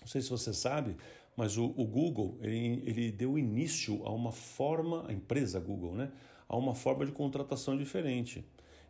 Não 0.00 0.06
sei 0.06 0.22
se 0.22 0.30
você 0.30 0.54
sabe, 0.54 0.96
mas 1.36 1.58
o, 1.58 1.66
o 1.76 1.84
Google 1.84 2.38
ele, 2.40 2.82
ele, 2.86 3.12
deu 3.12 3.38
início 3.38 4.00
a 4.06 4.10
uma 4.10 4.32
forma, 4.32 5.06
a 5.06 5.12
empresa 5.12 5.60
Google, 5.60 5.94
né, 5.94 6.10
a 6.48 6.56
uma 6.56 6.74
forma 6.74 7.04
de 7.04 7.12
contratação 7.12 7.76
diferente. 7.76 8.42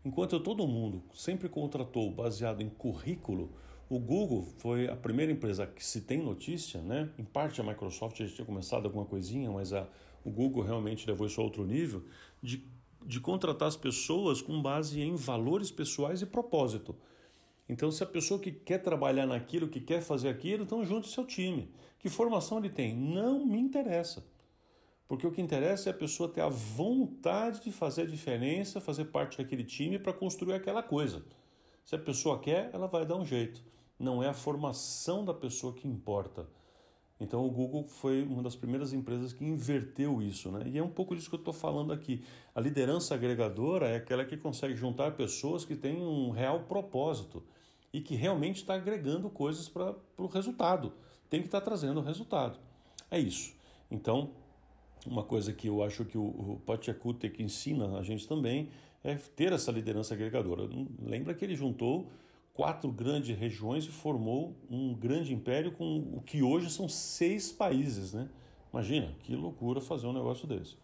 Enquanto 0.04 0.38
todo 0.38 0.66
mundo 0.66 1.02
sempre 1.12 1.48
contratou 1.48 2.10
baseado 2.10 2.60
em 2.60 2.68
currículo, 2.68 3.52
o 3.94 3.98
Google 3.98 4.42
foi 4.56 4.88
a 4.88 4.96
primeira 4.96 5.30
empresa 5.30 5.66
que 5.66 5.84
se 5.84 6.00
tem 6.00 6.22
notícia, 6.22 6.80
né? 6.80 7.10
Em 7.18 7.24
parte 7.24 7.60
a 7.60 7.64
Microsoft 7.64 8.16
já 8.16 8.26
tinha 8.26 8.46
começado 8.46 8.86
alguma 8.86 9.04
coisinha, 9.04 9.50
mas 9.50 9.70
a, 9.70 9.86
o 10.24 10.30
Google 10.30 10.62
realmente 10.62 11.06
levou 11.06 11.26
isso 11.26 11.38
a 11.38 11.44
outro 11.44 11.62
nível 11.66 12.02
de, 12.42 12.66
de 13.04 13.20
contratar 13.20 13.68
as 13.68 13.76
pessoas 13.76 14.40
com 14.40 14.62
base 14.62 14.98
em 14.98 15.14
valores 15.14 15.70
pessoais 15.70 16.22
e 16.22 16.26
propósito. 16.26 16.96
Então, 17.68 17.90
se 17.90 18.02
a 18.02 18.06
pessoa 18.06 18.40
que 18.40 18.50
quer 18.50 18.78
trabalhar 18.78 19.26
naquilo, 19.26 19.68
que 19.68 19.80
quer 19.80 20.00
fazer 20.00 20.30
aquilo, 20.30 20.62
então 20.62 20.82
junte 20.82 21.08
seu 21.08 21.26
time. 21.26 21.70
Que 21.98 22.08
formação 22.08 22.56
ele 22.56 22.70
tem? 22.70 22.96
Não 22.96 23.44
me 23.44 23.58
interessa. 23.58 24.24
Porque 25.06 25.26
o 25.26 25.30
que 25.30 25.42
interessa 25.42 25.90
é 25.90 25.92
a 25.92 25.96
pessoa 25.96 26.30
ter 26.30 26.40
a 26.40 26.48
vontade 26.48 27.60
de 27.60 27.70
fazer 27.70 28.02
a 28.02 28.06
diferença, 28.06 28.80
fazer 28.80 29.04
parte 29.06 29.36
daquele 29.36 29.64
time 29.64 29.98
para 29.98 30.14
construir 30.14 30.54
aquela 30.54 30.82
coisa. 30.82 31.22
Se 31.84 31.94
a 31.94 31.98
pessoa 31.98 32.38
quer, 32.38 32.70
ela 32.72 32.86
vai 32.86 33.04
dar 33.04 33.16
um 33.16 33.26
jeito. 33.26 33.62
Não 34.02 34.20
é 34.20 34.28
a 34.28 34.34
formação 34.34 35.24
da 35.24 35.32
pessoa 35.32 35.72
que 35.72 35.86
importa. 35.86 36.44
Então 37.20 37.46
o 37.46 37.50
Google 37.50 37.84
foi 37.84 38.24
uma 38.24 38.42
das 38.42 38.56
primeiras 38.56 38.92
empresas 38.92 39.32
que 39.32 39.44
inverteu 39.44 40.20
isso, 40.20 40.50
né? 40.50 40.64
E 40.66 40.76
é 40.76 40.82
um 40.82 40.90
pouco 40.90 41.14
disso 41.14 41.28
que 41.28 41.36
eu 41.36 41.38
estou 41.38 41.54
falando 41.54 41.92
aqui. 41.92 42.24
A 42.52 42.60
liderança 42.60 43.14
agregadora 43.14 43.86
é 43.88 43.96
aquela 43.96 44.24
que 44.24 44.36
consegue 44.36 44.74
juntar 44.74 45.12
pessoas 45.12 45.64
que 45.64 45.76
têm 45.76 46.02
um 46.02 46.30
real 46.30 46.64
propósito 46.64 47.44
e 47.92 48.00
que 48.00 48.16
realmente 48.16 48.56
está 48.56 48.74
agregando 48.74 49.30
coisas 49.30 49.68
para 49.68 49.94
o 50.18 50.26
resultado. 50.26 50.92
Tem 51.30 51.40
que 51.40 51.46
estar 51.46 51.60
tá 51.60 51.64
trazendo 51.66 52.00
o 52.00 52.02
resultado. 52.02 52.58
É 53.08 53.20
isso. 53.20 53.54
Então, 53.88 54.30
uma 55.06 55.22
coisa 55.22 55.52
que 55.52 55.68
eu 55.68 55.80
acho 55.84 56.04
que 56.04 56.18
o, 56.18 56.24
o 56.24 56.60
Pachakutek 56.66 57.40
ensina 57.40 57.98
a 57.98 58.02
gente 58.02 58.26
também 58.26 58.70
é 59.04 59.14
ter 59.14 59.52
essa 59.52 59.70
liderança 59.70 60.12
agregadora. 60.14 60.68
Lembra 61.00 61.34
que 61.34 61.44
ele 61.44 61.54
juntou 61.54 62.10
quatro 62.54 62.90
grandes 62.90 63.36
regiões 63.36 63.84
e 63.84 63.88
formou 63.88 64.56
um 64.70 64.94
grande 64.94 65.32
império 65.32 65.72
com 65.72 65.98
o 66.14 66.20
que 66.20 66.42
hoje 66.42 66.70
são 66.70 66.88
seis 66.88 67.50
países, 67.50 68.12
né? 68.12 68.28
Imagina, 68.72 69.14
que 69.20 69.34
loucura 69.34 69.80
fazer 69.80 70.06
um 70.06 70.12
negócio 70.12 70.46
desse. 70.46 70.76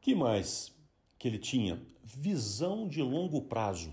Que 0.00 0.14
mais 0.14 0.74
que 1.18 1.28
ele 1.28 1.38
tinha? 1.38 1.80
Visão 2.02 2.86
de 2.86 3.02
longo 3.02 3.42
prazo. 3.42 3.92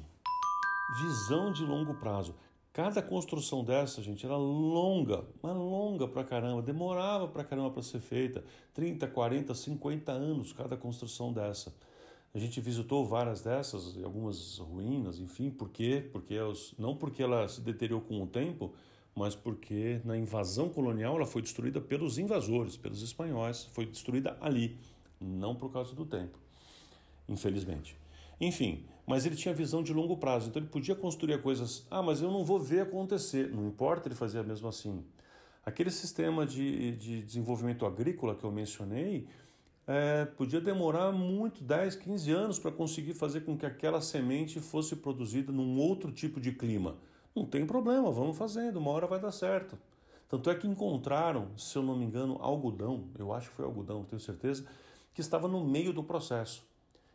Visão 1.01 1.53
de 1.53 1.63
longo 1.63 1.93
prazo. 1.95 2.35
Cada 2.73 3.01
construção 3.01 3.65
dessa, 3.65 4.01
gente, 4.01 4.25
era 4.25 4.37
longa, 4.37 5.25
mas 5.41 5.53
longa 5.55 6.07
pra 6.07 6.23
caramba, 6.23 6.61
demorava 6.61 7.27
pra 7.27 7.43
caramba 7.43 7.71
para 7.71 7.81
ser 7.81 7.99
feita. 7.99 8.43
30, 8.73 9.07
40, 9.07 9.53
50 9.53 10.11
anos 10.11 10.53
cada 10.53 10.77
construção 10.77 11.33
dessa. 11.33 11.73
A 12.33 12.39
gente 12.39 12.61
visitou 12.61 13.05
várias 13.05 13.41
dessas, 13.41 14.01
algumas 14.03 14.57
ruínas, 14.57 15.19
enfim, 15.19 15.49
por 15.49 15.69
quê? 15.69 16.07
Porque 16.13 16.39
os, 16.39 16.73
não 16.77 16.95
porque 16.95 17.21
ela 17.21 17.47
se 17.47 17.59
deteriorou 17.59 18.05
com 18.05 18.23
o 18.23 18.27
tempo, 18.27 18.73
mas 19.13 19.35
porque 19.35 19.99
na 20.05 20.17
invasão 20.17 20.69
colonial 20.69 21.17
ela 21.17 21.25
foi 21.25 21.41
destruída 21.41 21.81
pelos 21.81 22.17
invasores, 22.17 22.77
pelos 22.77 23.01
espanhóis, 23.01 23.65
foi 23.65 23.85
destruída 23.85 24.37
ali, 24.39 24.77
não 25.19 25.53
por 25.55 25.73
causa 25.73 25.93
do 25.93 26.05
tempo, 26.05 26.39
infelizmente. 27.27 27.97
Enfim, 28.39 28.85
mas 29.05 29.25
ele 29.25 29.35
tinha 29.35 29.53
visão 29.53 29.83
de 29.83 29.93
longo 29.93 30.15
prazo, 30.15 30.47
então 30.47 30.61
ele 30.61 30.69
podia 30.69 30.95
construir 30.95 31.41
coisas. 31.41 31.85
Ah, 31.91 32.01
mas 32.01 32.21
eu 32.21 32.31
não 32.31 32.45
vou 32.45 32.59
ver 32.59 32.81
acontecer. 32.81 33.51
Não 33.51 33.67
importa, 33.67 34.07
ele 34.07 34.15
fazia 34.15 34.41
mesmo 34.41 34.67
assim. 34.67 35.03
Aquele 35.65 35.91
sistema 35.91 36.45
de, 36.45 36.95
de 36.95 37.21
desenvolvimento 37.21 37.85
agrícola 37.85 38.33
que 38.33 38.43
eu 38.43 38.51
mencionei, 38.51 39.27
é, 39.91 40.25
podia 40.25 40.61
demorar 40.61 41.11
muito 41.11 41.61
10, 41.61 41.97
15 41.97 42.31
anos 42.31 42.57
para 42.57 42.71
conseguir 42.71 43.13
fazer 43.13 43.41
com 43.41 43.57
que 43.57 43.65
aquela 43.65 43.99
semente 43.99 44.61
fosse 44.61 44.95
produzida 44.95 45.51
num 45.51 45.77
outro 45.77 46.13
tipo 46.13 46.39
de 46.39 46.53
clima. 46.53 46.95
Não 47.35 47.45
tem 47.45 47.65
problema, 47.65 48.09
vamos 48.09 48.37
fazendo, 48.37 48.77
uma 48.77 48.89
hora 48.91 49.05
vai 49.05 49.19
dar 49.19 49.33
certo. 49.33 49.77
Tanto 50.29 50.49
é 50.49 50.55
que 50.55 50.65
encontraram, 50.65 51.49
se 51.57 51.75
eu 51.75 51.83
não 51.83 51.97
me 51.97 52.05
engano, 52.05 52.37
algodão, 52.39 53.03
eu 53.19 53.33
acho 53.33 53.49
que 53.49 53.55
foi 53.57 53.65
algodão, 53.65 54.05
tenho 54.05 54.21
certeza, 54.21 54.65
que 55.13 55.19
estava 55.19 55.49
no 55.49 55.61
meio 55.61 55.91
do 55.91 56.01
processo. 56.01 56.63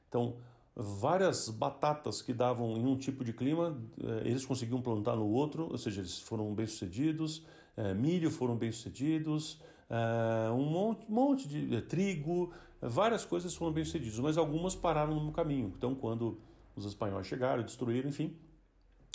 Então, 0.06 0.36
várias 0.74 1.48
batatas 1.48 2.20
que 2.20 2.34
davam 2.34 2.76
em 2.76 2.84
um 2.84 2.98
tipo 2.98 3.24
de 3.24 3.32
clima, 3.32 3.74
é, 4.02 4.28
eles 4.28 4.44
conseguiam 4.44 4.82
plantar 4.82 5.16
no 5.16 5.26
outro, 5.26 5.66
ou 5.70 5.78
seja, 5.78 6.02
eles 6.02 6.20
foram 6.20 6.54
bem-sucedidos, 6.54 7.42
é, 7.74 7.94
milho 7.94 8.30
foram 8.30 8.54
bem-sucedidos, 8.54 9.62
uh, 9.90 10.52
um 10.52 10.64
monte, 10.64 11.10
monte 11.10 11.48
de 11.48 11.80
trigo, 11.82 12.52
várias 12.80 13.24
coisas 13.24 13.54
foram 13.54 13.72
bem 13.72 13.84
sucedidas, 13.84 14.18
mas 14.18 14.38
algumas 14.38 14.74
pararam 14.74 15.22
no 15.22 15.32
caminho. 15.32 15.72
Então, 15.76 15.94
quando 15.94 16.38
os 16.74 16.84
espanhóis 16.84 17.26
chegaram, 17.26 17.62
destruíram, 17.62 18.08
enfim, 18.08 18.36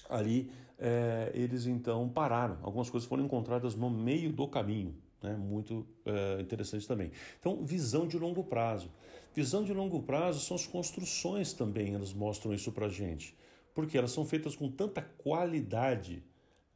ali 0.10 0.52
eh, 0.80 1.32
eles 1.34 1.66
então 1.66 2.10
pararam. 2.10 2.58
Algumas 2.62 2.90
coisas 2.90 3.08
foram 3.08 3.24
encontradas 3.24 3.76
no 3.76 3.90
meio 3.90 4.32
do 4.32 4.48
caminho. 4.48 4.96
Né? 5.22 5.36
Muito 5.36 5.86
interessante 6.40 6.88
também. 6.88 7.12
Então, 7.40 7.64
visão 7.64 8.08
de 8.08 8.18
longo 8.18 8.44
prazo. 8.44 8.90
Visão 9.34 9.64
de 9.64 9.74
longo 9.74 10.02
prazo 10.02 10.40
são 10.42 10.56
as 10.56 10.68
construções 10.68 11.54
também, 11.54 11.94
elas 11.94 12.14
mostram 12.14 12.54
isso 12.54 12.72
para 12.72 12.90
gente. 12.90 13.36
Porque 13.74 13.98
elas 13.98 14.12
são 14.12 14.26
feitas 14.26 14.56
com 14.56 14.70
tanta 14.70 15.02
qualidade 15.02 16.24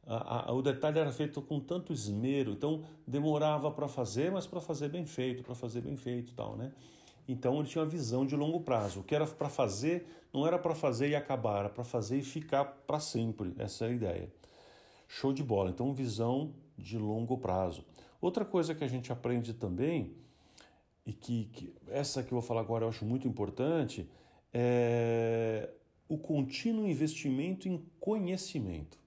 a, 0.06 0.50
a, 0.50 0.52
o 0.52 0.62
detalhe 0.62 0.98
era 0.98 1.10
feito 1.10 1.42
com 1.42 1.58
tanto 1.58 1.92
esmero, 1.92 2.52
então 2.52 2.84
demorava 3.06 3.70
para 3.70 3.88
fazer, 3.88 4.30
mas 4.30 4.46
para 4.46 4.60
fazer 4.60 4.88
bem 4.88 5.04
feito, 5.04 5.42
para 5.42 5.54
fazer 5.54 5.80
bem 5.80 5.96
feito, 5.96 6.32
tal, 6.32 6.56
né? 6.56 6.72
Então 7.28 7.58
ele 7.58 7.68
tinha 7.68 7.82
uma 7.82 7.90
visão 7.90 8.24
de 8.24 8.36
longo 8.36 8.60
prazo. 8.60 9.00
O 9.00 9.02
que 9.02 9.14
era 9.14 9.26
para 9.26 9.48
fazer 9.48 10.06
não 10.32 10.46
era 10.46 10.58
para 10.58 10.74
fazer 10.74 11.08
e 11.08 11.16
acabar, 11.16 11.58
era 11.58 11.68
para 11.68 11.82
fazer 11.82 12.18
e 12.18 12.22
ficar 12.22 12.64
para 12.64 13.00
sempre. 13.00 13.52
Essa 13.58 13.86
é 13.86 13.88
a 13.88 13.92
ideia. 13.92 14.32
Show 15.08 15.32
de 15.32 15.42
bola. 15.42 15.70
Então 15.70 15.92
visão 15.92 16.54
de 16.78 16.96
longo 16.96 17.36
prazo. 17.38 17.84
Outra 18.20 18.44
coisa 18.44 18.74
que 18.74 18.84
a 18.84 18.88
gente 18.88 19.10
aprende 19.10 19.52
também 19.54 20.14
e 21.04 21.12
que, 21.12 21.46
que 21.46 21.74
essa 21.88 22.22
que 22.22 22.32
eu 22.32 22.38
vou 22.38 22.42
falar 22.42 22.60
agora 22.60 22.84
eu 22.84 22.88
acho 22.88 23.04
muito 23.04 23.26
importante 23.26 24.08
é 24.52 25.70
o 26.08 26.16
contínuo 26.16 26.86
investimento 26.86 27.68
em 27.68 27.84
conhecimento. 27.98 28.98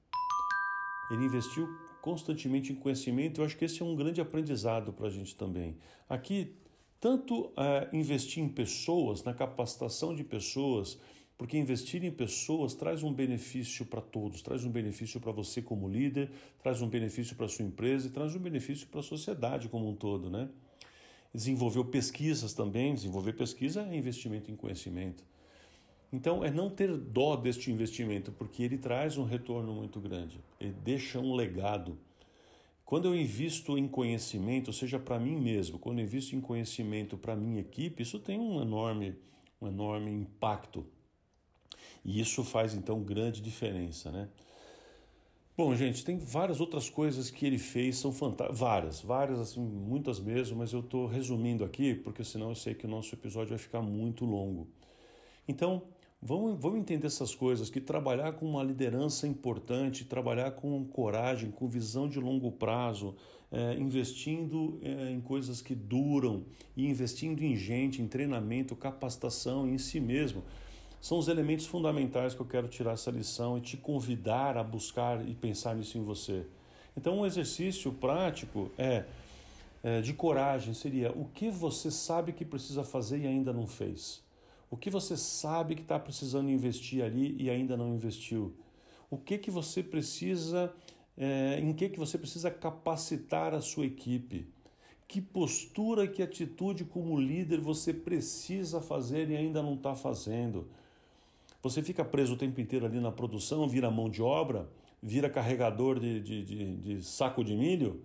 Ele 1.09 1.25
investiu 1.25 1.67
constantemente 2.01 2.71
em 2.71 2.75
conhecimento. 2.75 3.41
Eu 3.41 3.45
acho 3.45 3.57
que 3.57 3.65
esse 3.65 3.81
é 3.81 3.85
um 3.85 3.95
grande 3.95 4.21
aprendizado 4.21 4.93
para 4.93 5.07
a 5.07 5.09
gente 5.09 5.35
também. 5.35 5.77
Aqui, 6.07 6.55
tanto 6.99 7.51
é, 7.57 7.89
investir 7.93 8.43
em 8.43 8.49
pessoas, 8.49 9.23
na 9.23 9.33
capacitação 9.33 10.15
de 10.15 10.23
pessoas, 10.23 10.99
porque 11.37 11.57
investir 11.57 12.03
em 12.03 12.11
pessoas 12.11 12.73
traz 12.73 13.01
um 13.01 13.13
benefício 13.13 13.85
para 13.85 14.01
todos, 14.01 14.41
traz 14.41 14.65
um 14.65 14.69
benefício 14.69 15.21
para 15.21 15.31
você 15.31 15.61
como 15.61 15.87
líder, 15.87 16.29
traz 16.61 16.81
um 16.81 16.89
benefício 16.89 17.35
para 17.35 17.47
sua 17.47 17.63
empresa 17.63 18.07
e 18.07 18.09
traz 18.09 18.35
um 18.35 18.39
benefício 18.39 18.87
para 18.87 18.99
a 18.99 19.03
sociedade 19.03 19.69
como 19.69 19.89
um 19.89 19.95
todo, 19.95 20.29
né? 20.29 20.49
Desenvolveu 21.33 21.85
pesquisas 21.85 22.53
também, 22.53 22.93
desenvolver 22.93 23.33
pesquisa 23.33 23.83
é 23.83 23.95
investimento 23.95 24.51
em 24.51 24.55
conhecimento. 24.55 25.23
Então, 26.11 26.43
é 26.43 26.49
não 26.49 26.69
ter 26.69 26.95
dó 26.97 27.35
deste 27.35 27.71
investimento, 27.71 28.31
porque 28.31 28.63
ele 28.63 28.77
traz 28.77 29.17
um 29.17 29.23
retorno 29.23 29.73
muito 29.73 29.99
grande, 29.99 30.39
ele 30.59 30.73
deixa 30.83 31.19
um 31.19 31.35
legado. 31.35 31.97
Quando 32.83 33.07
eu 33.07 33.15
invisto 33.15 33.77
em 33.77 33.87
conhecimento, 33.87 34.73
seja 34.73 34.97
para 34.97 35.19
mim 35.19 35.39
mesmo, 35.39 35.77
quando 35.77 35.99
eu 35.99 36.05
invisto 36.05 36.35
em 36.35 36.41
conhecimento 36.41 37.15
para 37.15 37.35
minha 37.35 37.61
equipe, 37.61 38.01
isso 38.01 38.17
tem 38.17 38.39
um 38.39 38.59
enorme, 38.59 39.15
um 39.61 39.67
enorme 39.67 40.11
impacto. 40.11 40.83
E 42.03 42.19
isso 42.19 42.43
faz 42.43 42.73
então 42.73 43.03
grande 43.03 43.41
diferença, 43.41 44.11
né? 44.11 44.27
Bom, 45.55 45.75
gente, 45.75 46.05
tem 46.05 46.17
várias 46.17 46.61
outras 46.61 46.89
coisas 46.89 47.29
que 47.29 47.45
ele 47.45 47.57
fez, 47.57 47.97
são 47.97 48.13
fantásticas. 48.13 48.59
Várias, 48.59 49.01
várias, 49.01 49.39
assim, 49.39 49.59
muitas 49.59 50.17
mesmo, 50.17 50.57
mas 50.57 50.71
eu 50.71 50.79
estou 50.79 51.05
resumindo 51.05 51.65
aqui, 51.65 51.93
porque 51.93 52.23
senão 52.23 52.49
eu 52.49 52.55
sei 52.55 52.73
que 52.73 52.85
o 52.85 52.89
nosso 52.89 53.13
episódio 53.13 53.49
vai 53.49 53.57
ficar 53.57 53.81
muito 53.81 54.23
longo. 54.23 54.67
Então, 55.47 55.83
Vamos, 56.21 56.59
vamos 56.59 56.79
entender 56.79 57.07
essas 57.07 57.33
coisas, 57.33 57.69
que 57.69 57.79
trabalhar 57.79 58.33
com 58.33 58.45
uma 58.45 58.61
liderança 58.61 59.25
importante, 59.25 60.03
trabalhar 60.03 60.51
com 60.51 60.83
coragem, 60.83 61.49
com 61.49 61.65
visão 61.69 62.09
de 62.09 62.19
longo 62.19 62.51
prazo, 62.51 63.15
é, 63.49 63.75
investindo 63.75 64.79
é, 64.83 65.09
em 65.11 65.21
coisas 65.21 65.61
que 65.61 65.73
duram 65.73 66.43
e 66.75 66.85
investindo 66.85 67.41
em 67.41 67.55
gente, 67.55 68.01
em 68.01 68.07
treinamento, 68.07 68.75
capacitação 68.75 69.65
em 69.65 69.77
si 69.77 70.01
mesmo, 70.01 70.43
são 70.99 71.17
os 71.17 71.29
elementos 71.29 71.65
fundamentais 71.65 72.33
que 72.33 72.41
eu 72.41 72.45
quero 72.45 72.67
tirar 72.67 72.91
essa 72.91 73.09
lição 73.09 73.57
e 73.57 73.61
te 73.61 73.77
convidar 73.77 74.57
a 74.57 74.63
buscar 74.63 75.25
e 75.25 75.33
pensar 75.33 75.73
nisso 75.73 75.97
em 75.97 76.03
você. 76.03 76.45
Então, 76.97 77.19
um 77.19 77.25
exercício 77.25 77.93
prático 77.93 78.69
é, 78.77 79.05
é 79.81 80.01
de 80.01 80.11
coragem 80.11 80.73
seria 80.73 81.13
o 81.13 81.29
que 81.33 81.49
você 81.49 81.89
sabe 81.89 82.33
que 82.33 82.43
precisa 82.43 82.83
fazer 82.83 83.19
e 83.19 83.25
ainda 83.25 83.53
não 83.53 83.65
fez. 83.65 84.21
O 84.69 84.77
que 84.77 84.89
você 84.89 85.17
sabe 85.17 85.75
que 85.75 85.81
está 85.81 85.99
precisando 85.99 86.49
investir 86.49 87.03
ali 87.03 87.35
e 87.39 87.49
ainda 87.49 87.75
não 87.75 87.93
investiu? 87.93 88.55
o 89.09 89.17
que 89.17 89.37
que 89.37 89.49
você 89.49 89.81
precisa, 89.81 90.71
é, 91.17 91.59
em 91.59 91.73
que 91.73 91.89
que 91.89 91.99
você 91.99 92.17
precisa 92.17 92.51
capacitar 92.51 93.53
a 93.53 93.61
sua 93.61 93.85
equipe. 93.85 94.47
Que 95.07 95.19
postura, 95.19 96.07
que 96.07 96.21
atitude 96.21 96.85
como 96.85 97.19
líder 97.19 97.59
você 97.59 97.91
precisa 97.91 98.79
fazer 98.79 99.29
e 99.29 99.35
ainda 99.35 99.63
não 99.63 99.73
está 99.73 99.95
fazendo. 99.95 100.67
Você 101.63 101.81
fica 101.81 102.05
preso 102.05 102.35
o 102.35 102.37
tempo 102.37 102.61
inteiro 102.61 102.85
ali 102.85 102.99
na 102.99 103.11
produção, 103.11 103.67
vira 103.67 103.89
mão 103.89 104.07
de 104.09 104.21
obra, 104.21 104.69
vira 105.01 105.29
carregador 105.29 105.99
de, 105.99 106.21
de, 106.21 106.43
de, 106.43 106.75
de 106.77 107.03
saco 107.03 107.43
de 107.43 107.55
milho? 107.55 108.01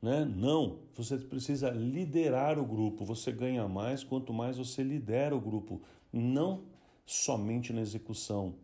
Né? 0.00 0.24
Não, 0.24 0.78
você 0.94 1.18
precisa 1.18 1.70
liderar 1.70 2.58
o 2.58 2.64
grupo. 2.64 3.04
Você 3.04 3.30
ganha 3.30 3.68
mais 3.68 4.02
quanto 4.02 4.32
mais 4.32 4.56
você 4.56 4.82
lidera 4.82 5.36
o 5.36 5.40
grupo, 5.40 5.82
não 6.16 6.64
somente 7.04 7.72
na 7.72 7.80
execução. 7.80 8.54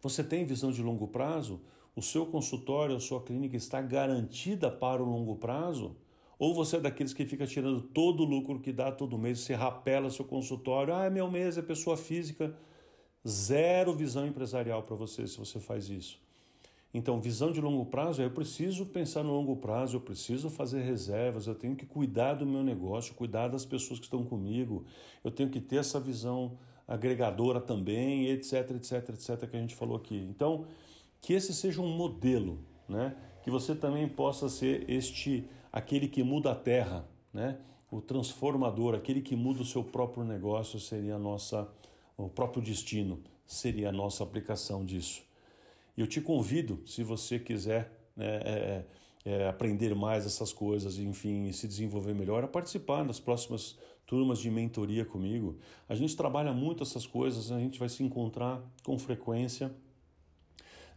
Você 0.00 0.22
tem 0.22 0.44
visão 0.44 0.70
de 0.70 0.82
longo 0.82 1.08
prazo? 1.08 1.60
O 1.94 2.02
seu 2.02 2.26
consultório, 2.26 2.94
a 2.94 3.00
sua 3.00 3.22
clínica 3.22 3.56
está 3.56 3.80
garantida 3.80 4.70
para 4.70 5.02
o 5.02 5.06
longo 5.06 5.36
prazo? 5.36 5.96
Ou 6.38 6.54
você 6.54 6.76
é 6.76 6.80
daqueles 6.80 7.14
que 7.14 7.24
fica 7.24 7.46
tirando 7.46 7.80
todo 7.80 8.22
o 8.22 8.26
lucro 8.26 8.60
que 8.60 8.70
dá 8.70 8.92
todo 8.92 9.18
mês, 9.18 9.40
você 9.40 9.54
rapela 9.54 10.10
seu 10.10 10.24
consultório, 10.24 10.94
ah, 10.94 11.06
é 11.06 11.10
meu 11.10 11.30
mês, 11.30 11.56
é 11.56 11.62
pessoa 11.62 11.96
física. 11.96 12.54
Zero 13.26 13.94
visão 13.94 14.26
empresarial 14.26 14.82
para 14.82 14.94
você 14.94 15.26
se 15.26 15.38
você 15.38 15.58
faz 15.58 15.88
isso. 15.88 16.20
Então, 16.96 17.20
visão 17.20 17.52
de 17.52 17.60
longo 17.60 17.84
prazo 17.84 18.22
é 18.22 18.24
eu 18.24 18.30
preciso 18.30 18.86
pensar 18.86 19.22
no 19.22 19.30
longo 19.30 19.54
prazo, 19.54 19.98
eu 19.98 20.00
preciso 20.00 20.48
fazer 20.48 20.80
reservas, 20.80 21.46
eu 21.46 21.54
tenho 21.54 21.76
que 21.76 21.84
cuidar 21.84 22.32
do 22.32 22.46
meu 22.46 22.62
negócio, 22.62 23.14
cuidar 23.14 23.48
das 23.48 23.66
pessoas 23.66 23.98
que 23.98 24.06
estão 24.06 24.24
comigo, 24.24 24.82
eu 25.22 25.30
tenho 25.30 25.50
que 25.50 25.60
ter 25.60 25.76
essa 25.76 26.00
visão 26.00 26.56
agregadora 26.88 27.60
também, 27.60 28.28
etc, 28.28 28.70
etc, 28.70 29.10
etc, 29.10 29.46
que 29.46 29.56
a 29.58 29.60
gente 29.60 29.74
falou 29.74 29.94
aqui. 29.94 30.26
Então, 30.30 30.64
que 31.20 31.34
esse 31.34 31.52
seja 31.52 31.82
um 31.82 31.94
modelo, 31.94 32.60
né? 32.88 33.14
Que 33.42 33.50
você 33.50 33.74
também 33.74 34.08
possa 34.08 34.48
ser 34.48 34.88
este 34.88 35.44
aquele 35.70 36.08
que 36.08 36.22
muda 36.22 36.52
a 36.52 36.54
terra, 36.54 37.06
né? 37.30 37.58
O 37.90 38.00
transformador, 38.00 38.94
aquele 38.94 39.20
que 39.20 39.36
muda 39.36 39.60
o 39.60 39.66
seu 39.66 39.84
próprio 39.84 40.24
negócio 40.24 40.80
seria 40.80 41.16
a 41.16 41.18
nossa 41.18 41.70
o 42.16 42.30
próprio 42.30 42.62
destino, 42.62 43.20
seria 43.46 43.90
a 43.90 43.92
nossa 43.92 44.24
aplicação 44.24 44.82
disso. 44.82 45.25
E 45.96 46.00
eu 46.00 46.06
te 46.06 46.20
convido, 46.20 46.82
se 46.86 47.02
você 47.02 47.38
quiser 47.38 47.90
né, 48.14 48.40
é, 48.44 48.84
é, 49.24 49.32
é 49.32 49.48
aprender 49.48 49.94
mais 49.94 50.26
essas 50.26 50.52
coisas, 50.52 50.98
enfim, 50.98 51.50
se 51.52 51.66
desenvolver 51.66 52.14
melhor, 52.14 52.44
a 52.44 52.48
participar 52.48 53.04
das 53.04 53.18
próximas 53.18 53.78
turmas 54.06 54.38
de 54.38 54.50
mentoria 54.50 55.04
comigo. 55.04 55.58
A 55.88 55.94
gente 55.94 56.16
trabalha 56.16 56.52
muito 56.52 56.82
essas 56.82 57.06
coisas, 57.06 57.50
a 57.50 57.58
gente 57.58 57.78
vai 57.78 57.88
se 57.88 58.02
encontrar 58.02 58.62
com 58.84 58.98
frequência. 58.98 59.74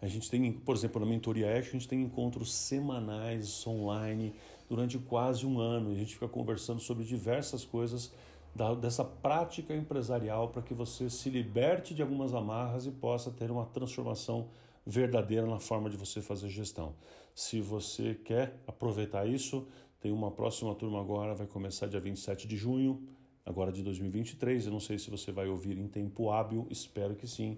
A 0.01 0.07
gente 0.07 0.29
tem, 0.29 0.51
por 0.53 0.75
exemplo, 0.75 1.01
na 1.01 1.05
Mentoria 1.05 1.57
Action, 1.57 1.71
a 1.75 1.79
gente 1.79 1.87
tem 1.87 2.01
encontros 2.01 2.53
semanais 2.53 3.65
online 3.67 4.33
durante 4.69 4.97
quase 4.97 5.45
um 5.45 5.59
ano. 5.59 5.91
A 5.91 5.95
gente 5.95 6.13
fica 6.13 6.27
conversando 6.27 6.79
sobre 6.79 7.03
diversas 7.03 7.65
coisas 7.65 8.13
da, 8.55 8.73
dessa 8.73 9.03
prática 9.03 9.75
empresarial 9.75 10.49
para 10.49 10.61
que 10.61 10.73
você 10.73 11.09
se 11.09 11.29
liberte 11.29 11.93
de 11.93 12.01
algumas 12.01 12.33
amarras 12.33 12.85
e 12.85 12.91
possa 12.91 13.29
ter 13.29 13.51
uma 13.51 13.65
transformação 13.65 14.47
verdadeira 14.85 15.45
na 15.45 15.59
forma 15.59 15.89
de 15.89 15.97
você 15.97 16.21
fazer 16.21 16.49
gestão. 16.49 16.95
Se 17.33 17.61
você 17.61 18.15
quer 18.15 18.55
aproveitar 18.67 19.27
isso, 19.27 19.67
tem 19.99 20.11
uma 20.11 20.31
próxima 20.31 20.73
turma 20.75 20.99
agora, 20.99 21.35
vai 21.35 21.47
começar 21.47 21.87
dia 21.87 21.99
27 21.99 22.47
de 22.47 22.57
junho, 22.57 23.01
agora 23.45 23.71
de 23.71 23.83
2023. 23.83 24.65
Eu 24.65 24.71
não 24.71 24.79
sei 24.79 24.97
se 24.97 25.09
você 25.09 25.31
vai 25.31 25.47
ouvir 25.47 25.77
em 25.77 25.87
tempo 25.87 26.31
hábil, 26.31 26.67
espero 26.69 27.15
que 27.15 27.27
sim. 27.27 27.57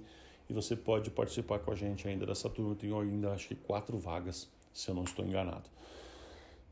E 0.50 0.54
você 0.54 0.76
pode 0.76 1.10
participar 1.12 1.60
com 1.60 1.72
a 1.72 1.76
gente 1.76 2.08
ainda 2.08 2.26
dessa 2.26 2.50
turma. 2.50 2.76
Tem 2.76 2.92
ainda 2.94 3.32
acho 3.32 3.48
que 3.48 3.56
quatro 3.56 3.98
vagas, 3.98 4.50
se 4.74 4.90
eu 4.90 4.96
não 4.96 5.04
estou 5.04 5.26
enganado. 5.26 5.70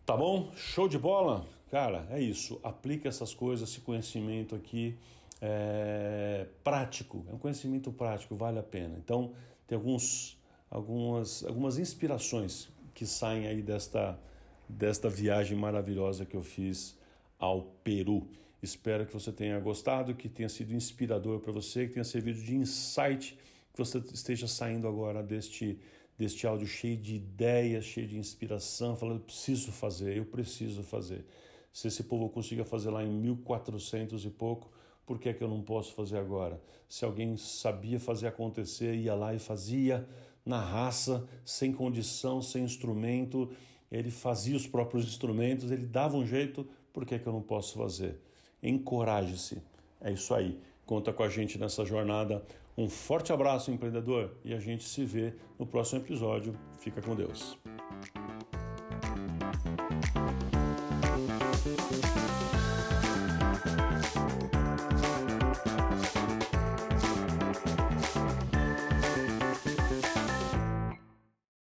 Tá 0.06 0.18
bom? 0.18 0.52
Show 0.56 0.88
de 0.88 0.98
bola? 0.98 1.46
Cara, 1.70 2.08
é 2.10 2.20
isso. 2.20 2.60
Aplica 2.64 3.08
essas 3.08 3.34
coisas, 3.34 3.70
esse 3.70 3.82
conhecimento 3.82 4.56
aqui 4.56 4.98
é 5.40 6.48
prático. 6.64 7.24
É 7.30 7.34
um 7.34 7.38
conhecimento 7.38 7.92
prático, 7.92 8.36
vale 8.36 8.58
a 8.58 8.64
pena. 8.64 8.98
Então, 8.98 9.34
tem 9.68 9.76
alguns, 9.76 10.36
algumas, 10.70 11.44
algumas 11.44 11.78
inspirações 11.78 12.70
que 12.94 13.06
saem 13.06 13.48
aí 13.48 13.62
desta 13.62 14.20
desta 14.70 15.10
viagem 15.10 15.58
maravilhosa 15.58 16.26
que 16.26 16.36
eu 16.36 16.44
fiz 16.44 16.96
ao 17.40 17.64
Peru. 17.84 18.28
Espero 18.62 19.06
que 19.06 19.14
você 19.14 19.32
tenha 19.32 19.60
gostado, 19.60 20.14
que 20.14 20.30
tenha 20.30 20.50
sido 20.50 20.76
inspirador 20.76 21.40
para 21.40 21.52
você, 21.52 21.88
que 21.88 21.94
tenha 21.94 22.04
servido 22.04 22.40
de 22.40 22.56
insight, 22.56 23.38
que 23.74 23.78
você 23.78 23.98
esteja 24.14 24.48
saindo 24.48 24.88
agora 24.88 25.24
deste, 25.24 25.80
deste 26.18 26.46
áudio 26.46 26.68
cheio 26.68 26.98
de 26.98 27.16
ideias, 27.16 27.86
cheio 27.86 28.08
de 28.08 28.18
inspiração, 28.18 28.96
falando: 28.96 29.22
preciso 29.22 29.72
fazer, 29.72 30.16
eu 30.16 30.26
preciso 30.26 30.84
fazer. 30.84 31.26
Se 31.74 31.88
esse 31.88 32.04
povo 32.04 32.30
consiga 32.30 32.64
fazer 32.66 32.90
lá 32.90 33.04
em 33.04 33.10
1400 33.10 34.26
e 34.26 34.30
pouco, 34.30 34.70
por 35.06 35.18
que, 35.18 35.30
é 35.30 35.34
que 35.34 35.44
eu 35.44 35.48
não 35.48 35.62
posso 35.62 35.94
fazer 35.94 36.18
agora? 36.18 36.62
Se 36.88 37.06
alguém 37.06 37.38
sabia 37.38 38.00
fazer 38.00 38.28
acontecer, 38.28 38.94
ia 38.96 39.16
lá 39.16 39.34
e 39.34 39.40
fazia 39.40 40.08
na 40.50 40.60
raça, 40.60 41.24
sem 41.46 41.72
condição, 41.72 42.42
sem 42.42 42.64
instrumento, 42.64 43.52
ele 43.92 44.10
fazia 44.10 44.58
os 44.58 44.66
próprios 44.66 45.06
instrumentos, 45.06 45.70
ele 45.70 45.86
dava 45.86 46.18
um 46.18 46.26
jeito, 46.26 46.68
por 46.92 47.06
que, 47.06 47.20
que 47.20 47.28
eu 47.28 47.34
não 47.34 47.42
posso 47.42 47.78
fazer? 47.78 48.20
Encoraje-se. 48.62 49.62
É 50.02 50.12
isso 50.12 50.34
aí. 50.34 50.60
Conta 50.86 51.14
com 51.14 51.22
a 51.22 51.30
gente 51.30 51.60
nessa 51.60 51.86
jornada. 51.86 52.44
Um 52.76 52.90
forte 52.90 53.32
abraço, 53.32 53.72
empreendedor, 53.72 54.32
e 54.44 54.54
a 54.54 54.60
gente 54.60 54.84
se 54.84 55.06
vê 55.06 55.36
no 55.60 55.68
próximo 55.68 56.02
episódio. 56.02 56.56
Fica 56.80 57.00
com 57.00 57.16
Deus. 57.16 57.58